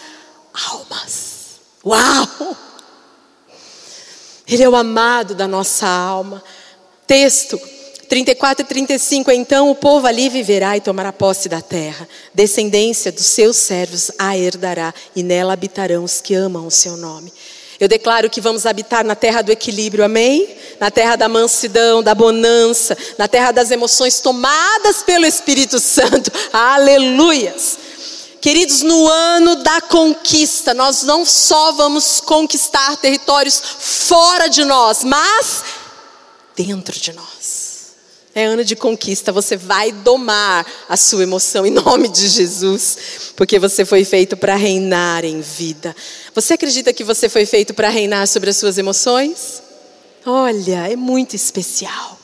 almas. 0.70 1.60
Uau! 1.84 2.56
Ele 4.48 4.62
é 4.62 4.68
o 4.70 4.74
amado 4.74 5.34
da 5.34 5.46
nossa 5.46 5.86
alma. 5.86 6.42
Texto 7.06 7.60
34 8.12 8.62
e 8.62 8.68
35. 8.68 9.32
Então 9.32 9.70
o 9.70 9.74
povo 9.74 10.06
ali 10.06 10.28
viverá 10.28 10.76
e 10.76 10.82
tomará 10.82 11.10
posse 11.14 11.48
da 11.48 11.62
terra. 11.62 12.06
Descendência 12.34 13.10
dos 13.10 13.24
seus 13.24 13.56
servos 13.56 14.10
a 14.18 14.36
herdará, 14.36 14.92
e 15.16 15.22
nela 15.22 15.54
habitarão 15.54 16.04
os 16.04 16.20
que 16.20 16.34
amam 16.34 16.66
o 16.66 16.70
seu 16.70 16.94
nome. 16.98 17.32
Eu 17.80 17.88
declaro 17.88 18.28
que 18.28 18.38
vamos 18.38 18.66
habitar 18.66 19.02
na 19.02 19.14
terra 19.14 19.40
do 19.40 19.50
equilíbrio, 19.50 20.04
amém? 20.04 20.54
Na 20.78 20.90
terra 20.90 21.16
da 21.16 21.26
mansidão, 21.26 22.02
da 22.02 22.14
bonança, 22.14 22.94
na 23.16 23.26
terra 23.26 23.50
das 23.50 23.70
emoções 23.70 24.20
tomadas 24.20 25.02
pelo 25.02 25.24
Espírito 25.24 25.80
Santo. 25.80 26.30
Aleluias. 26.52 27.78
Queridos, 28.42 28.82
no 28.82 29.08
ano 29.08 29.56
da 29.56 29.80
conquista, 29.80 30.74
nós 30.74 31.02
não 31.02 31.24
só 31.24 31.72
vamos 31.72 32.20
conquistar 32.20 32.94
territórios 32.98 33.58
fora 33.78 34.48
de 34.48 34.66
nós, 34.66 35.02
mas 35.02 35.64
dentro 36.54 37.00
de 37.00 37.14
nós. 37.14 37.61
É 38.34 38.46
ano 38.46 38.64
de 38.64 38.74
conquista, 38.74 39.30
você 39.30 39.58
vai 39.58 39.92
domar 39.92 40.66
a 40.88 40.96
sua 40.96 41.22
emoção 41.22 41.66
em 41.66 41.70
nome 41.70 42.08
de 42.08 42.28
Jesus, 42.28 43.32
porque 43.36 43.58
você 43.58 43.84
foi 43.84 44.04
feito 44.06 44.38
para 44.38 44.56
reinar 44.56 45.22
em 45.22 45.42
vida. 45.42 45.94
Você 46.34 46.54
acredita 46.54 46.94
que 46.94 47.04
você 47.04 47.28
foi 47.28 47.44
feito 47.44 47.74
para 47.74 47.90
reinar 47.90 48.26
sobre 48.26 48.48
as 48.48 48.56
suas 48.56 48.78
emoções? 48.78 49.62
Olha, 50.24 50.88
é 50.88 50.96
muito 50.96 51.36
especial. 51.36 52.18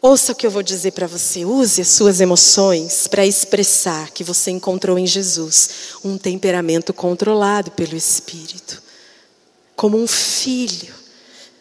Ouça 0.00 0.32
o 0.32 0.34
que 0.34 0.46
eu 0.46 0.50
vou 0.50 0.62
dizer 0.62 0.92
para 0.92 1.06
você. 1.06 1.44
Use 1.44 1.82
as 1.82 1.88
suas 1.88 2.20
emoções 2.20 3.06
para 3.08 3.26
expressar 3.26 4.10
que 4.12 4.24
você 4.24 4.50
encontrou 4.50 4.98
em 4.98 5.06
Jesus 5.06 5.70
um 6.02 6.16
temperamento 6.16 6.94
controlado 6.94 7.72
pelo 7.72 7.96
Espírito, 7.96 8.80
como 9.76 10.00
um 10.00 10.06
filho 10.06 10.97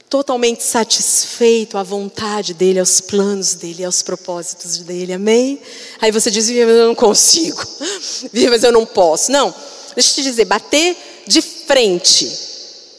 totalmente 0.10 0.64
satisfeito 0.64 1.78
à 1.78 1.84
vontade 1.84 2.54
dele, 2.54 2.80
aos 2.80 3.02
planos 3.02 3.56
dele, 3.56 3.84
aos 3.84 4.02
propósitos 4.02 4.78
dele. 4.80 5.14
Amém? 5.14 5.60
Aí 6.00 6.12
você 6.12 6.32
diz: 6.32 6.48
Viva, 6.48 6.72
mas 6.72 6.80
eu 6.80 6.88
não 6.88 6.96
consigo. 6.96 7.66
Viva, 8.32 8.52
mas 8.52 8.64
eu 8.64 8.72
não 8.72 8.86
posso. 8.86 9.32
Não, 9.32 9.54
deixa 9.94 10.12
eu 10.12 10.16
te 10.16 10.24
dizer: 10.24 10.46
bater 10.46 10.96
de 11.28 11.42
frente 11.42 12.32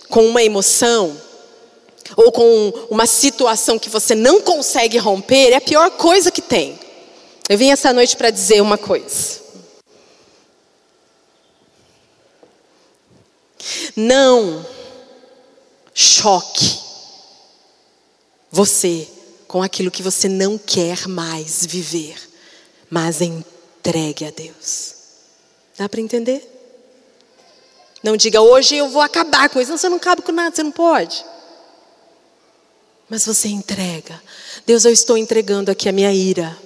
com 0.09 0.27
uma 0.27 0.43
emoção 0.43 1.19
ou 2.17 2.33
com 2.33 2.73
uma 2.91 3.07
situação 3.07 3.79
que 3.79 3.89
você 3.89 4.15
não 4.15 4.41
consegue 4.41 4.99
romper 4.99 5.53
é 5.53 5.57
a 5.57 5.61
pior 5.61 5.91
coisa 5.93 6.31
que 6.31 6.43
tem. 6.43 6.79
Eu 7.49 7.57
vim 7.57 7.71
essa 7.71 7.93
noite 7.93 8.17
para 8.17 8.31
dizer 8.31 8.61
uma 8.61 8.77
coisa. 8.77 9.39
Não 13.97 14.65
choque 15.95 16.88
você 18.51 19.09
com 19.47 19.63
aquilo 19.63 19.91
que 19.91 20.03
você 20.03 20.29
não 20.29 20.59
quer 20.59 21.07
mais 21.09 21.65
viver, 21.65 22.17
mas 22.91 23.21
entregue 23.21 24.27
a 24.27 24.31
Deus. 24.31 24.95
Dá 25.77 25.89
para 25.89 26.01
entender? 26.01 26.57
Não 28.03 28.17
diga, 28.17 28.41
hoje 28.41 28.77
eu 28.77 28.89
vou 28.89 29.03
acabar 29.03 29.49
com 29.49 29.61
isso. 29.61 29.71
Não, 29.71 29.79
você 29.79 29.89
não 29.89 29.99
cabe 29.99 30.23
com 30.23 30.33
nada, 30.33 30.55
você 30.55 30.63
não 30.63 30.73
pode. 30.73 31.25
Mas 33.09 33.25
você 33.25 33.49
entrega. 33.49 34.23
Deus, 34.67 34.85
eu 34.85 34.93
estou 34.93 35.17
entregando 35.17 35.71
aqui 35.71 35.89
a 35.89 35.93
minha 35.93 36.13
ira. 36.13 36.57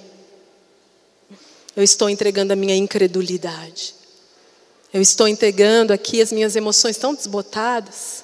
Eu 1.75 1.83
estou 1.83 2.09
entregando 2.09 2.53
a 2.53 2.55
minha 2.55 2.75
incredulidade. 2.75 3.95
Eu 4.93 5.01
estou 5.01 5.27
entregando 5.27 5.91
aqui 5.91 6.21
as 6.21 6.31
minhas 6.31 6.55
emoções 6.55 6.97
tão 6.97 7.15
desbotadas. 7.15 8.23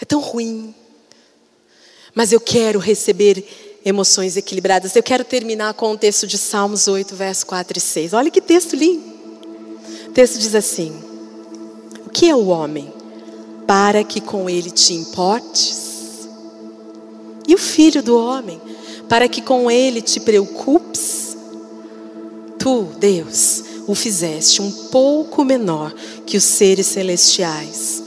É 0.00 0.04
tão 0.04 0.20
ruim. 0.20 0.74
Mas 2.18 2.32
eu 2.32 2.40
quero 2.40 2.80
receber 2.80 3.44
emoções 3.84 4.36
equilibradas. 4.36 4.96
Eu 4.96 5.04
quero 5.04 5.22
terminar 5.22 5.72
com 5.74 5.92
o 5.92 5.96
texto 5.96 6.26
de 6.26 6.36
Salmos 6.36 6.88
8, 6.88 7.14
verso 7.14 7.46
4 7.46 7.78
e 7.78 7.80
6. 7.80 8.12
Olha 8.12 8.28
que 8.28 8.40
texto 8.40 8.74
lindo. 8.74 9.04
O 10.08 10.10
texto 10.10 10.36
diz 10.40 10.52
assim: 10.52 10.92
O 12.04 12.10
que 12.10 12.28
é 12.28 12.34
o 12.34 12.48
homem 12.48 12.92
para 13.68 14.02
que 14.02 14.20
com 14.20 14.50
ele 14.50 14.68
te 14.68 14.94
importes? 14.94 16.28
E 17.46 17.54
o 17.54 17.58
filho 17.58 18.02
do 18.02 18.18
homem 18.18 18.60
para 19.08 19.28
que 19.28 19.40
com 19.40 19.70
ele 19.70 20.02
te 20.02 20.18
preocupes? 20.18 21.36
Tu, 22.58 22.82
Deus, 22.98 23.62
o 23.86 23.94
fizeste 23.94 24.60
um 24.60 24.72
pouco 24.88 25.44
menor 25.44 25.94
que 26.26 26.36
os 26.36 26.42
seres 26.42 26.88
celestiais, 26.88 28.02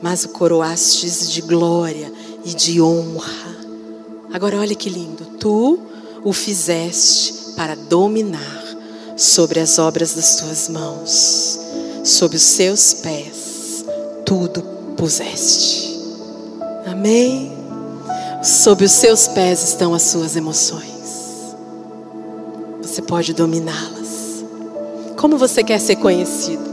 mas 0.00 0.24
o 0.24 0.28
coroastes 0.28 1.32
de 1.32 1.42
glória 1.42 2.12
e 2.44 2.54
de 2.54 2.80
honra. 2.80 3.45
Agora 4.32 4.58
olha 4.58 4.74
que 4.74 4.90
lindo. 4.90 5.24
Tu 5.38 5.78
o 6.24 6.32
fizeste 6.32 7.52
para 7.56 7.74
dominar 7.74 8.64
sobre 9.16 9.60
as 9.60 9.78
obras 9.78 10.14
das 10.14 10.36
tuas 10.36 10.68
mãos, 10.68 11.58
sob 12.04 12.36
os 12.36 12.42
seus 12.42 12.94
pés, 12.94 13.84
tudo 14.24 14.62
puseste. 14.96 15.98
Amém? 16.86 17.52
Sob 18.42 18.84
os 18.84 18.92
seus 18.92 19.26
pés 19.28 19.62
estão 19.62 19.94
as 19.94 20.02
suas 20.02 20.36
emoções. 20.36 21.54
Você 22.82 23.00
pode 23.02 23.32
dominá-las. 23.32 24.44
Como 25.16 25.38
você 25.38 25.64
quer 25.64 25.80
ser 25.80 25.96
conhecido? 25.96 26.64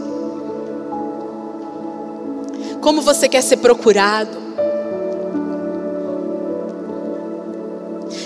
Como 2.82 3.02
você 3.02 3.30
quer 3.30 3.42
ser 3.42 3.58
procurado? 3.58 4.43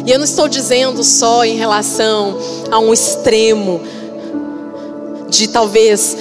E 0.06 0.12
eu 0.12 0.18
não 0.18 0.26
estou 0.26 0.48
dizendo 0.48 1.04
só 1.04 1.44
em 1.44 1.56
relação 1.56 2.38
a 2.72 2.80
um 2.80 2.94
extremo 2.94 3.82
de 5.30 5.48
talvez, 5.48 6.16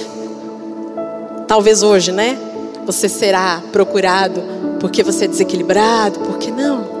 talvez 1.47 1.83
hoje, 1.83 2.11
né? 2.11 2.37
Você 2.85 3.07
será 3.09 3.61
procurado 3.71 4.41
porque 4.79 5.03
você 5.03 5.25
é 5.25 5.27
desequilibrado, 5.27 6.19
porque 6.21 6.51
não? 6.51 6.97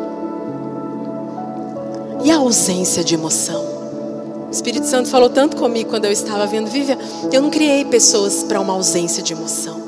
E 2.23 2.31
a 2.31 2.37
ausência 2.37 3.03
de 3.03 3.13
emoção? 3.13 3.77
O 4.47 4.51
Espírito 4.51 4.87
Santo 4.87 5.09
falou 5.09 5.29
tanto 5.29 5.57
comigo 5.57 5.89
quando 5.89 6.05
eu 6.05 6.11
estava 6.11 6.45
vendo 6.47 6.69
Vivian. 6.69 6.97
Eu 7.31 7.41
não 7.41 7.49
criei 7.49 7.85
pessoas 7.85 8.43
para 8.43 8.59
uma 8.59 8.73
ausência 8.73 9.21
de 9.21 9.33
emoção. 9.33 9.86